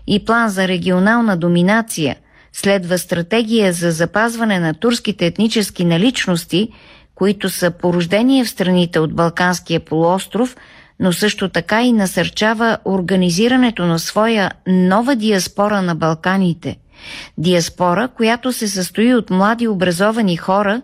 [0.08, 2.16] и план за регионална доминация,
[2.54, 6.70] Следва стратегия за запазване на турските етнически наличности,
[7.16, 10.58] които са порождение в страните от Балканския полуостров,
[11.00, 16.78] но също така и насърчава организирането на своя нова диаспора на Балканите.
[17.38, 20.82] Диаспора, която се състои от млади образовани хора,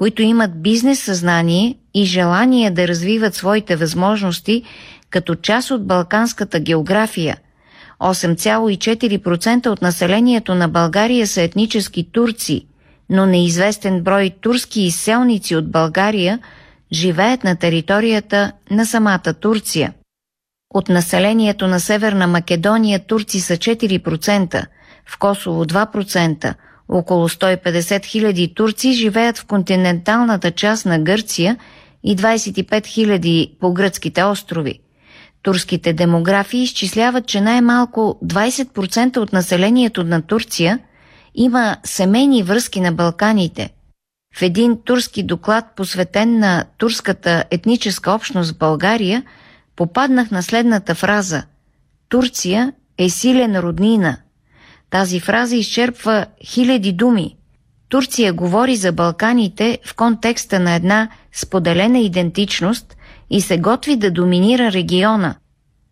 [0.00, 4.62] които имат бизнес съзнание и желание да развиват своите възможности
[5.10, 7.36] като част от балканската география.
[8.00, 12.66] 8,4% от населението на България са етнически турци,
[13.10, 16.38] но неизвестен брой турски изселници от България
[16.92, 19.92] живеят на територията на самата Турция.
[20.74, 24.66] От населението на Северна Македония турци са 4%,
[25.06, 26.54] в Косово 2%,
[26.90, 31.56] около 150 хиляди турци живеят в континенталната част на Гърция
[32.04, 34.80] и 25 хиляди по гръцките острови.
[35.42, 40.78] Турските демографи изчисляват, че най-малко 20% от населението на Турция
[41.34, 43.70] има семейни връзки на Балканите.
[44.36, 49.22] В един турски доклад, посветен на турската етническа общност в България,
[49.76, 51.42] попаднах на следната фраза
[52.08, 54.16] «Турция е силен роднина».
[54.90, 57.36] Тази фраза изчерпва хиляди думи.
[57.88, 62.96] Турция говори за Балканите в контекста на една споделена идентичност
[63.30, 65.34] и се готви да доминира региона.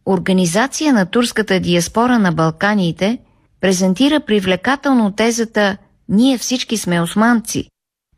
[0.07, 3.19] Организация на турската диаспора на Балканите
[3.61, 5.77] презентира привлекателно тезата
[6.09, 7.69] «Ние всички сме османци».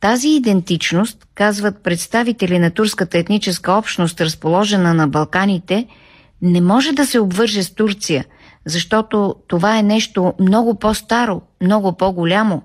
[0.00, 5.86] Тази идентичност, казват представители на турската етническа общност, разположена на Балканите,
[6.42, 8.24] не може да се обвърже с Турция–
[8.66, 12.62] защото това е нещо много по-старо, много по-голямо.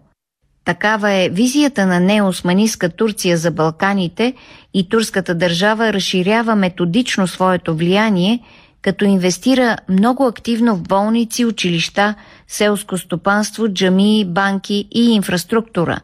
[0.66, 4.34] Такава е визията на неосманистка Турция за Балканите
[4.74, 8.40] и турската държава разширява методично своето влияние,
[8.82, 12.16] като инвестира много активно в болници, училища,
[12.48, 16.00] селско стопанство, джамии, банки и инфраструктура.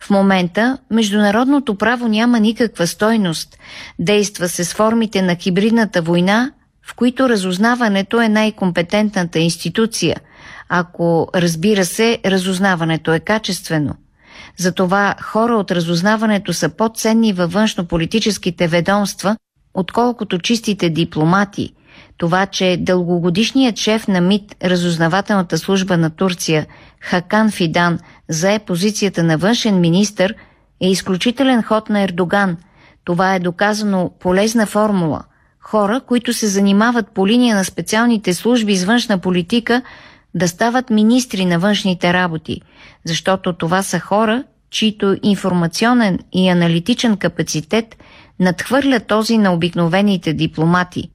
[0.00, 3.58] В момента международното право няма никаква стойност.
[3.98, 6.52] Действа се с формите на хибридната война–
[6.86, 10.16] в които разузнаването е най-компетентната институция,
[10.68, 13.94] ако, разбира се, разузнаването е качествено.
[14.56, 19.36] Затова хора от разузнаването са по-ценни във външно-политическите ведомства,
[19.74, 21.74] отколкото чистите дипломати.
[22.16, 26.66] Това, че дългогодишният шеф на МИД, разузнавателната служба на Турция,
[27.00, 30.28] Хакан Фидан, зае позицията на външен министр,
[30.80, 32.56] е изключителен ход на Ердоган.
[33.04, 35.24] Това е доказано полезна формула–
[35.66, 39.82] хора, които се занимават по линия на специалните служби из външна политика,
[40.34, 42.60] да стават министри на външните работи,
[43.04, 47.96] защото това са хора, чието информационен и аналитичен капацитет
[48.40, 51.10] надхвърля този на обикновените дипломати.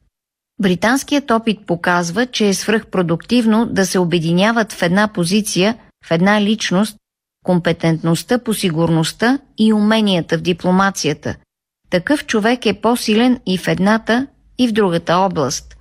[0.62, 6.98] Британският опит показва, че е свръхпродуктивно да се обединяват в една позиция, в една личност,
[7.46, 11.36] компетентността по сигурността и уменията в дипломацията.
[11.90, 14.28] Такъв човек е по-силен и в едната,
[14.60, 15.76] и в другата област.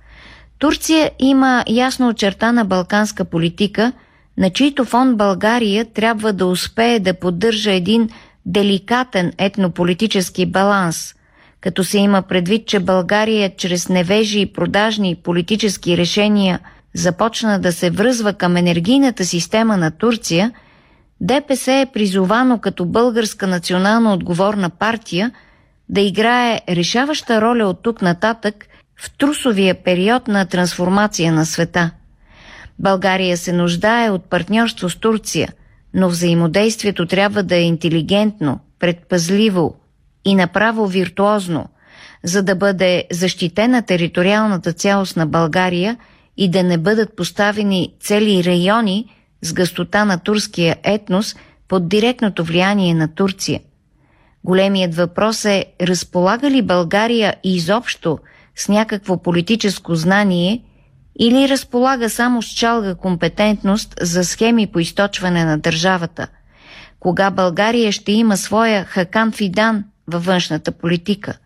[0.59, 3.91] Турция има ясно очертана балканска политика,
[4.37, 8.09] на чийто фон България трябва да успее да поддържа един
[8.45, 11.15] деликатен етнополитически баланс,
[11.61, 16.59] като се има предвид, че България чрез невежи и продажни политически решения
[16.93, 20.51] започна да се връзва към енергийната система на Турция,
[21.21, 25.31] ДПС е призовано като българска национално отговорна партия
[25.89, 28.65] да играе решаваща роля от тук нататък
[29.01, 31.91] в трусовия период на трансформация на света.
[32.79, 35.53] България се нуждае от партньорство с Турция,
[35.93, 39.75] но взаимодействието трябва да е интелигентно, предпазливо
[40.25, 41.69] и направо виртуозно,
[42.23, 45.97] за да бъде защитена териториалната цялост на България
[46.37, 51.35] и да не бъдат поставени цели райони с гъстота на турския етнос
[51.67, 53.59] под директното влияние на Турция.
[54.43, 58.19] Големият въпрос е, разполага ли България изобщо
[58.55, 60.63] с някакво политическо знание
[61.19, 66.27] или разполага само с чалга компетентност за схеми по източване на държавата.
[66.99, 71.37] Кога България ще има своя Хакан Фидан във външната политика?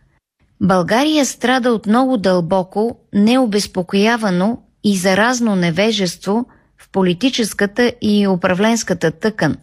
[0.61, 6.45] България страда от много дълбоко, необезпокоявано и заразно невежество
[6.77, 9.55] в политическата и управленската тъкан.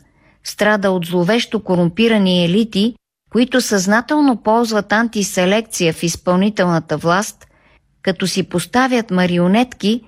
[0.45, 2.95] Страда от зловещо корумпирани елити,
[3.31, 7.47] които съзнателно ползват антиселекция в изпълнителната власт,
[8.03, 10.03] като си поставят марионетки,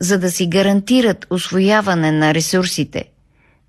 [0.00, 3.04] за да си гарантират освояване на ресурсите.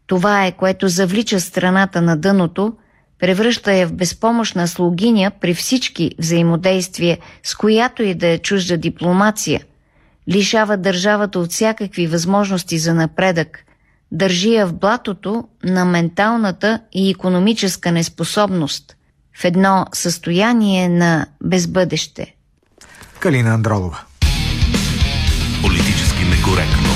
[0.08, 2.74] Това е, което завлича страната на дъното,
[3.20, 9.62] превръща я в безпомощна слугиня при всички взаимодействия, с която и да е чужда дипломация,
[10.30, 13.66] лишава държавата от всякакви възможности за напредък,
[14.12, 18.95] държи я в блатото на менталната и економическа неспособност,
[19.39, 22.36] в едно състояние на безбъдеще.
[23.20, 23.99] Калина Андролова.
[25.62, 26.87] Политически некоректно.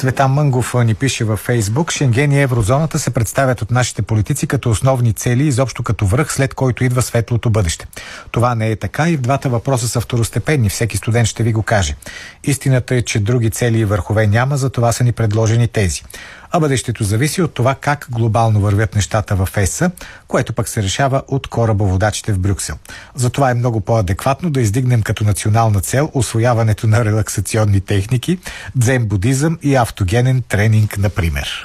[0.00, 1.92] Цветан Мънгов ни пише във Фейсбук.
[1.92, 6.54] Шенген и еврозоната се представят от нашите политици като основни цели, изобщо като връх, след
[6.54, 7.86] който идва светлото бъдеще.
[8.30, 10.68] Това не е така и в двата въпроса са второстепенни.
[10.68, 11.96] Всеки студент ще ви го каже.
[12.44, 16.02] Истината е, че други цели и върхове няма, за това са ни предложени тези
[16.50, 19.90] а бъдещето зависи от това как глобално вървят нещата в ЕСА,
[20.28, 22.76] което пък се решава от корабоводачите в Брюксел.
[23.14, 28.38] Затова е много по-адекватно да издигнем като национална цел освояването на релаксационни техники,
[28.76, 31.62] дзен будизъм и автогенен тренинг, например.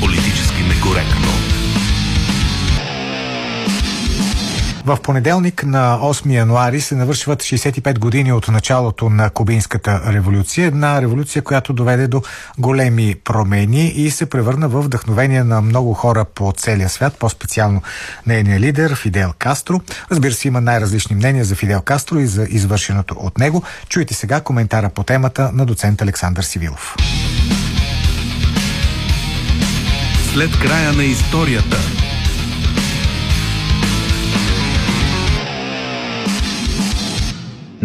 [0.00, 1.55] Политически некоректно.
[4.86, 10.66] В понеделник на 8 януари се навършват 65 години от началото на Кубинската революция.
[10.66, 12.22] Една революция, която доведе до
[12.58, 17.82] големи промени и се превърна в вдъхновение на много хора по целия свят, по-специално
[18.26, 19.80] нейния лидер Фидел Кастро.
[20.10, 23.62] Разбира се, има най-различни мнения за Фидел Кастро и за извършеното от него.
[23.88, 26.96] Чуйте сега коментара по темата на доцент Александър Сивилов.
[30.32, 31.76] След края на историята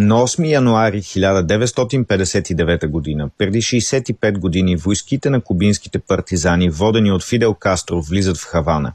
[0.02, 7.54] На 8 януари 1959 г., преди 65 години, войските на кубинските партизани, водени от Фидел
[7.54, 8.92] Кастро, влизат в Хавана.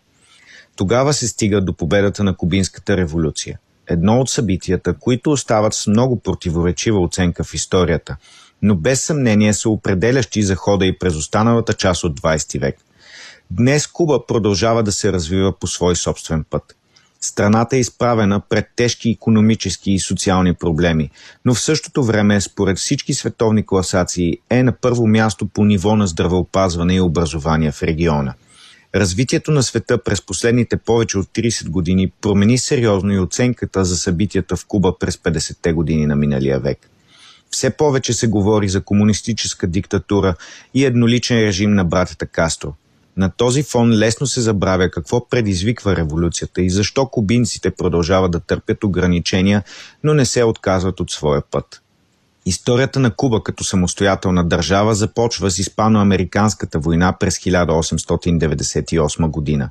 [0.75, 3.59] Тогава се стига до победата на Кубинската революция.
[3.87, 8.17] Едно от събитията, които остават с много противоречива оценка в историята,
[8.61, 12.75] но без съмнение са определящи за хода и през останалата част от 20 век.
[13.51, 16.75] Днес Куба продължава да се развива по свой собствен път–
[17.21, 21.09] Страната е изправена пред тежки економически и социални проблеми,
[21.45, 26.07] но в същото време, според всички световни класации, е на първо място по ниво на
[26.07, 28.33] здравеопазване и образование в региона.
[28.95, 34.55] Развитието на света през последните повече от 30 години промени сериозно и оценката за събитията
[34.55, 36.89] в Куба през 50-те години на миналия век.
[37.49, 40.35] Все повече се говори за комунистическа диктатура
[40.73, 42.73] и едноличен режим на братята Кастро–
[43.17, 48.83] на този фон лесно се забравя какво предизвиква революцията и защо кубинците продължават да търпят
[48.83, 49.63] ограничения,
[50.03, 51.81] но не се отказват от своя път.
[52.45, 59.69] Историята на Куба като самостоятелна държава започва с Испано-американската война през 1898 година.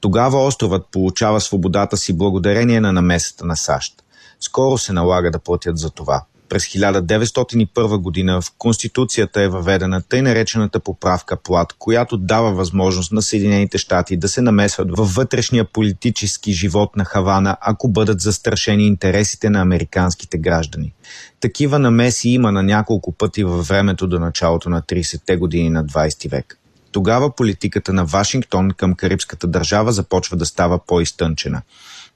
[0.00, 4.02] Тогава островът получава свободата си благодарение на намесата на САЩ.
[4.40, 10.22] Скоро се налага да платят за това– през 1901 година в Конституцията е въведена тъй
[10.22, 16.52] наречената поправка Плат, която дава възможност на Съединените щати да се намесват във вътрешния политически
[16.52, 20.92] живот на Хавана, ако бъдат застрашени интересите на американските граждани.
[21.40, 26.30] Такива намеси има на няколко пъти във времето до началото на 30-те години на 20
[26.30, 26.58] век.
[26.92, 31.62] Тогава политиката на Вашингтон към карибската държава започва да става по-изтънчена.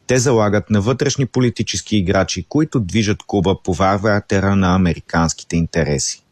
[0.06, 6.24] Те залагат на вътрешни политически играчи, които движат Куба по варватера на американските интереси.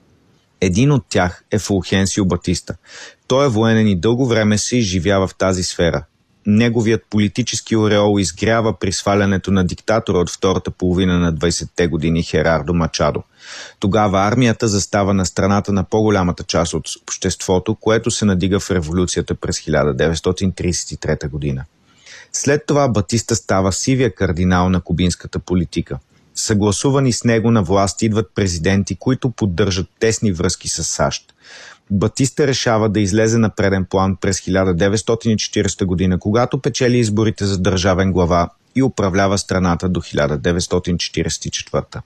[0.60, 2.74] Един от тях е Фулхенсио Батиста.
[3.26, 6.04] Той е военен и дълго време се изживява в тази сфера.
[6.46, 12.74] Неговият политически ореол изгрява при свалянето на диктатора от втората половина на 20-те години Херардо
[12.74, 13.22] Мачадо.
[13.80, 19.34] Тогава армията застава на страната на по-голямата част от обществото, което се надига в революцията
[19.34, 21.64] през 1933 година.
[22.32, 25.98] След това Батиста става сивия кардинал на кубинската политика.
[26.34, 31.34] Съгласувани с него на власт идват президенти, които поддържат тесни връзки с САЩ.
[31.90, 38.12] Батиста решава да излезе на преден план през 1940 година, когато печели изборите за държавен
[38.12, 42.00] глава и управлява страната до 1944.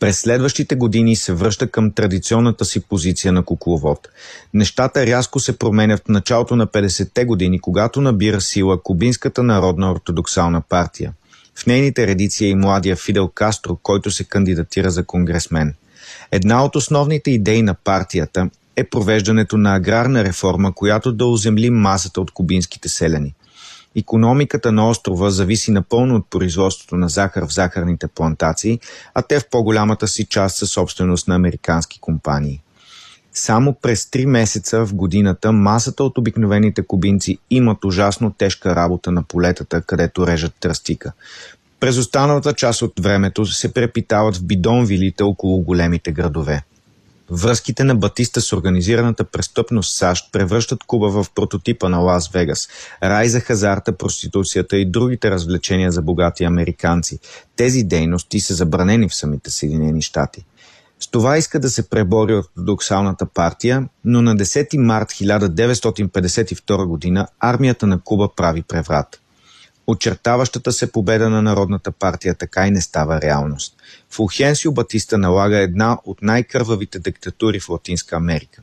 [0.00, 4.08] През следващите години се връща към традиционната си позиция на кукловод.
[4.54, 10.60] Нещата рязко се променят в началото на 50-те години, когато набира сила Кубинската народна ортодоксална
[10.60, 11.12] партия.
[11.54, 15.74] В нейните редици е и младия Фидел Кастро, който се кандидатира за конгресмен.
[16.32, 22.20] Една от основните идеи на партията е провеждането на аграрна реформа, която да оземли масата
[22.20, 23.34] от кубинските селени–
[23.96, 28.80] Икономиката на острова зависи напълно от производството на захар в захарните плантации,
[29.14, 32.62] а те в по-голямата си част са собственост на американски компании.
[33.32, 39.22] Само през 3 месеца в годината масата от обикновените кубинци имат ужасно тежка работа на
[39.22, 41.12] полетата, където режат тръстика.
[41.80, 46.62] През останалата част от времето се препитават в бидонвилите около големите градове.
[47.30, 52.68] Връзките на Батиста с организираната престъпност САЩ превръщат Куба в прототипа на Лас Вегас.
[53.02, 57.18] Рай за хазарта, проституцията и другите развлечения за богати американци.
[57.56, 60.44] Тези дейности са забранени в самите Съединени щати.
[61.00, 67.86] С това иска да се пребори ортодоксалната партия, но на 10 март 1952 година армията
[67.86, 69.20] на Куба прави преврат.
[69.86, 73.75] Очертаващата се победа на Народната партия така и не става реалност.
[74.16, 78.62] Фулхенсио Батиста налага една от най-кървавите диктатури в Латинска Америка.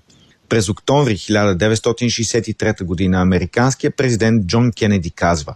[0.50, 3.18] През октомври 1963 г.
[3.18, 5.56] американският президент Джон Кенеди казва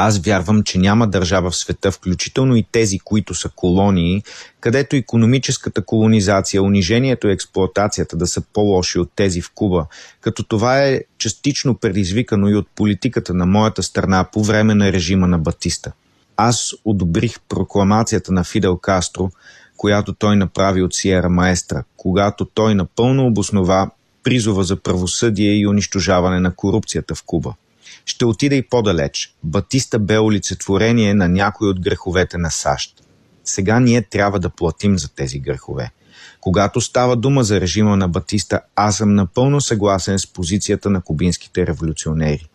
[0.00, 4.22] аз вярвам, че няма държава в света, включително и тези, които са колонии,
[4.60, 9.86] където економическата колонизация, унижението и експлоатацията да са по-лоши от тези в Куба,
[10.20, 15.28] като това е частично предизвикано и от политиката на моята страна по време на режима
[15.28, 15.92] на Батиста.
[16.40, 19.30] Аз одобрих прокламацията на Фидел Кастро,
[19.76, 23.90] която той направи от Сиера Маестра, когато той напълно обоснова
[24.22, 27.54] призова за правосъдие и унищожаване на корупцията в Куба.
[28.04, 29.34] Ще отида и по-далеч.
[29.44, 33.02] Батиста бе олицетворение на някои от греховете на САЩ.
[33.44, 35.90] Сега ние трябва да платим за тези грехове.
[36.40, 41.66] Когато става дума за режима на Батиста, аз съм напълно съгласен с позицията на кубинските
[41.66, 42.48] революционери.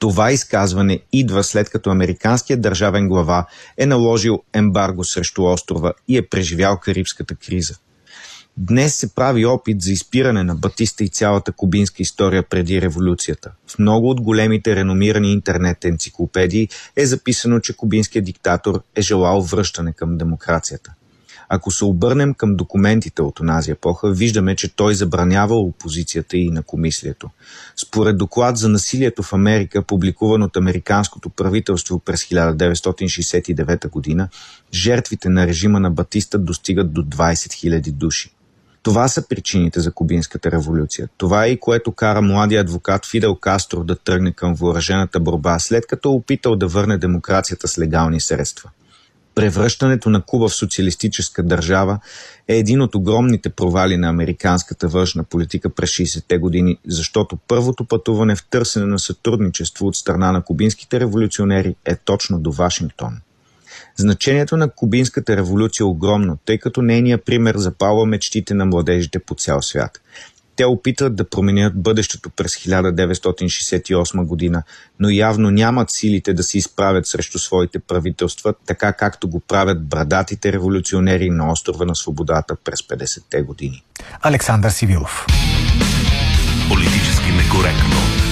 [0.00, 3.46] Това изказване идва след като американският държавен глава
[3.78, 7.74] е наложил ембарго срещу острова и е преживял Карибската криза–
[8.56, 13.52] Днес се прави опит за изпиране на Батиста и цялата кубинска история преди революцията.
[13.66, 19.92] В много от големите реномирани интернет енциклопедии е записано, че кубинският диктатор е желал връщане
[19.92, 20.92] към демокрацията.
[21.52, 27.30] Ако се обърнем към документите от онази епоха, виждаме, че той забранява опозицията и инакомислието.
[27.76, 34.28] Според доклад за насилието в Америка, публикуван от американското правителство през 1969 година,
[34.74, 38.34] жертвите на режима на Батиста достигат до 20 000 души.
[38.82, 41.08] Това са причините за кубинската революция.
[41.16, 45.86] Това е и което кара младия адвокат Фидел Кастро да тръгне към въоръжената борба, след
[45.86, 48.70] като е опитал да върне демокрацията с легални средства.
[49.34, 51.98] Превръщането на Куба в социалистическа държава
[52.48, 58.36] е един от огромните провали на американската външна политика през 60-те години, защото първото пътуване
[58.36, 63.20] в търсене на сътрудничество от страна на кубинските революционери е точно до Вашингтон.
[63.96, 69.34] Значението на кубинската революция е огромно, тъй като нейният пример запалва мечтите на младежите по
[69.34, 70.00] цял свят.
[70.60, 74.62] Те опитват да променят бъдещето през 1968 година,
[74.98, 80.52] но явно нямат силите да се изправят срещу своите правителства, така както го правят брадатите
[80.52, 83.84] революционери на острова на свободата през 50-те години.
[84.22, 85.26] Александър Сивилов.
[86.68, 88.29] Политически некоректно.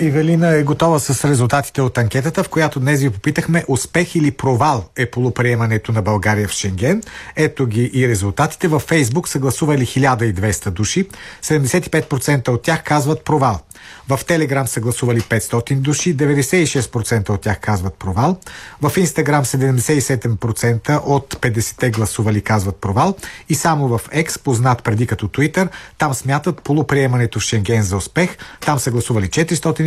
[0.00, 4.84] Ивелина е готова с резултатите от анкетата, в която днес ви попитахме успех или провал
[4.96, 7.02] е полуприемането на България в Шенген.
[7.36, 8.68] Ето ги и резултатите.
[8.68, 11.08] Във Фейсбук са гласували 1200 души.
[11.42, 13.60] 75% от тях казват провал.
[14.08, 18.36] В Телеграм са гласували 500 души, 96% от тях казват провал.
[18.82, 23.16] В Инстаграм 77% от 50-те гласували казват провал.
[23.48, 25.68] И само в Екс, познат преди като Twitter,
[25.98, 28.36] там смятат полуприемането в Шенген за успех.
[28.60, 29.28] Там са гласували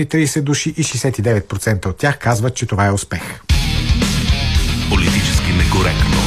[0.05, 3.21] 430 души и 69% от тях казват, че това е успех.
[4.89, 6.21] Политически некоректно.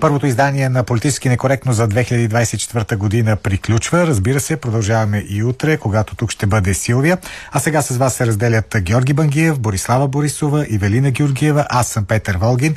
[0.00, 4.06] Първото издание на Политически некоректно за 2024 година приключва.
[4.06, 7.18] Разбира се, продължаваме и утре, когато тук ще бъде Силвия.
[7.52, 12.36] А сега с вас се разделят Георги Бангиев, Борислава Борисова, Ивелина Георгиева, аз съм Петър
[12.36, 12.74] Волгин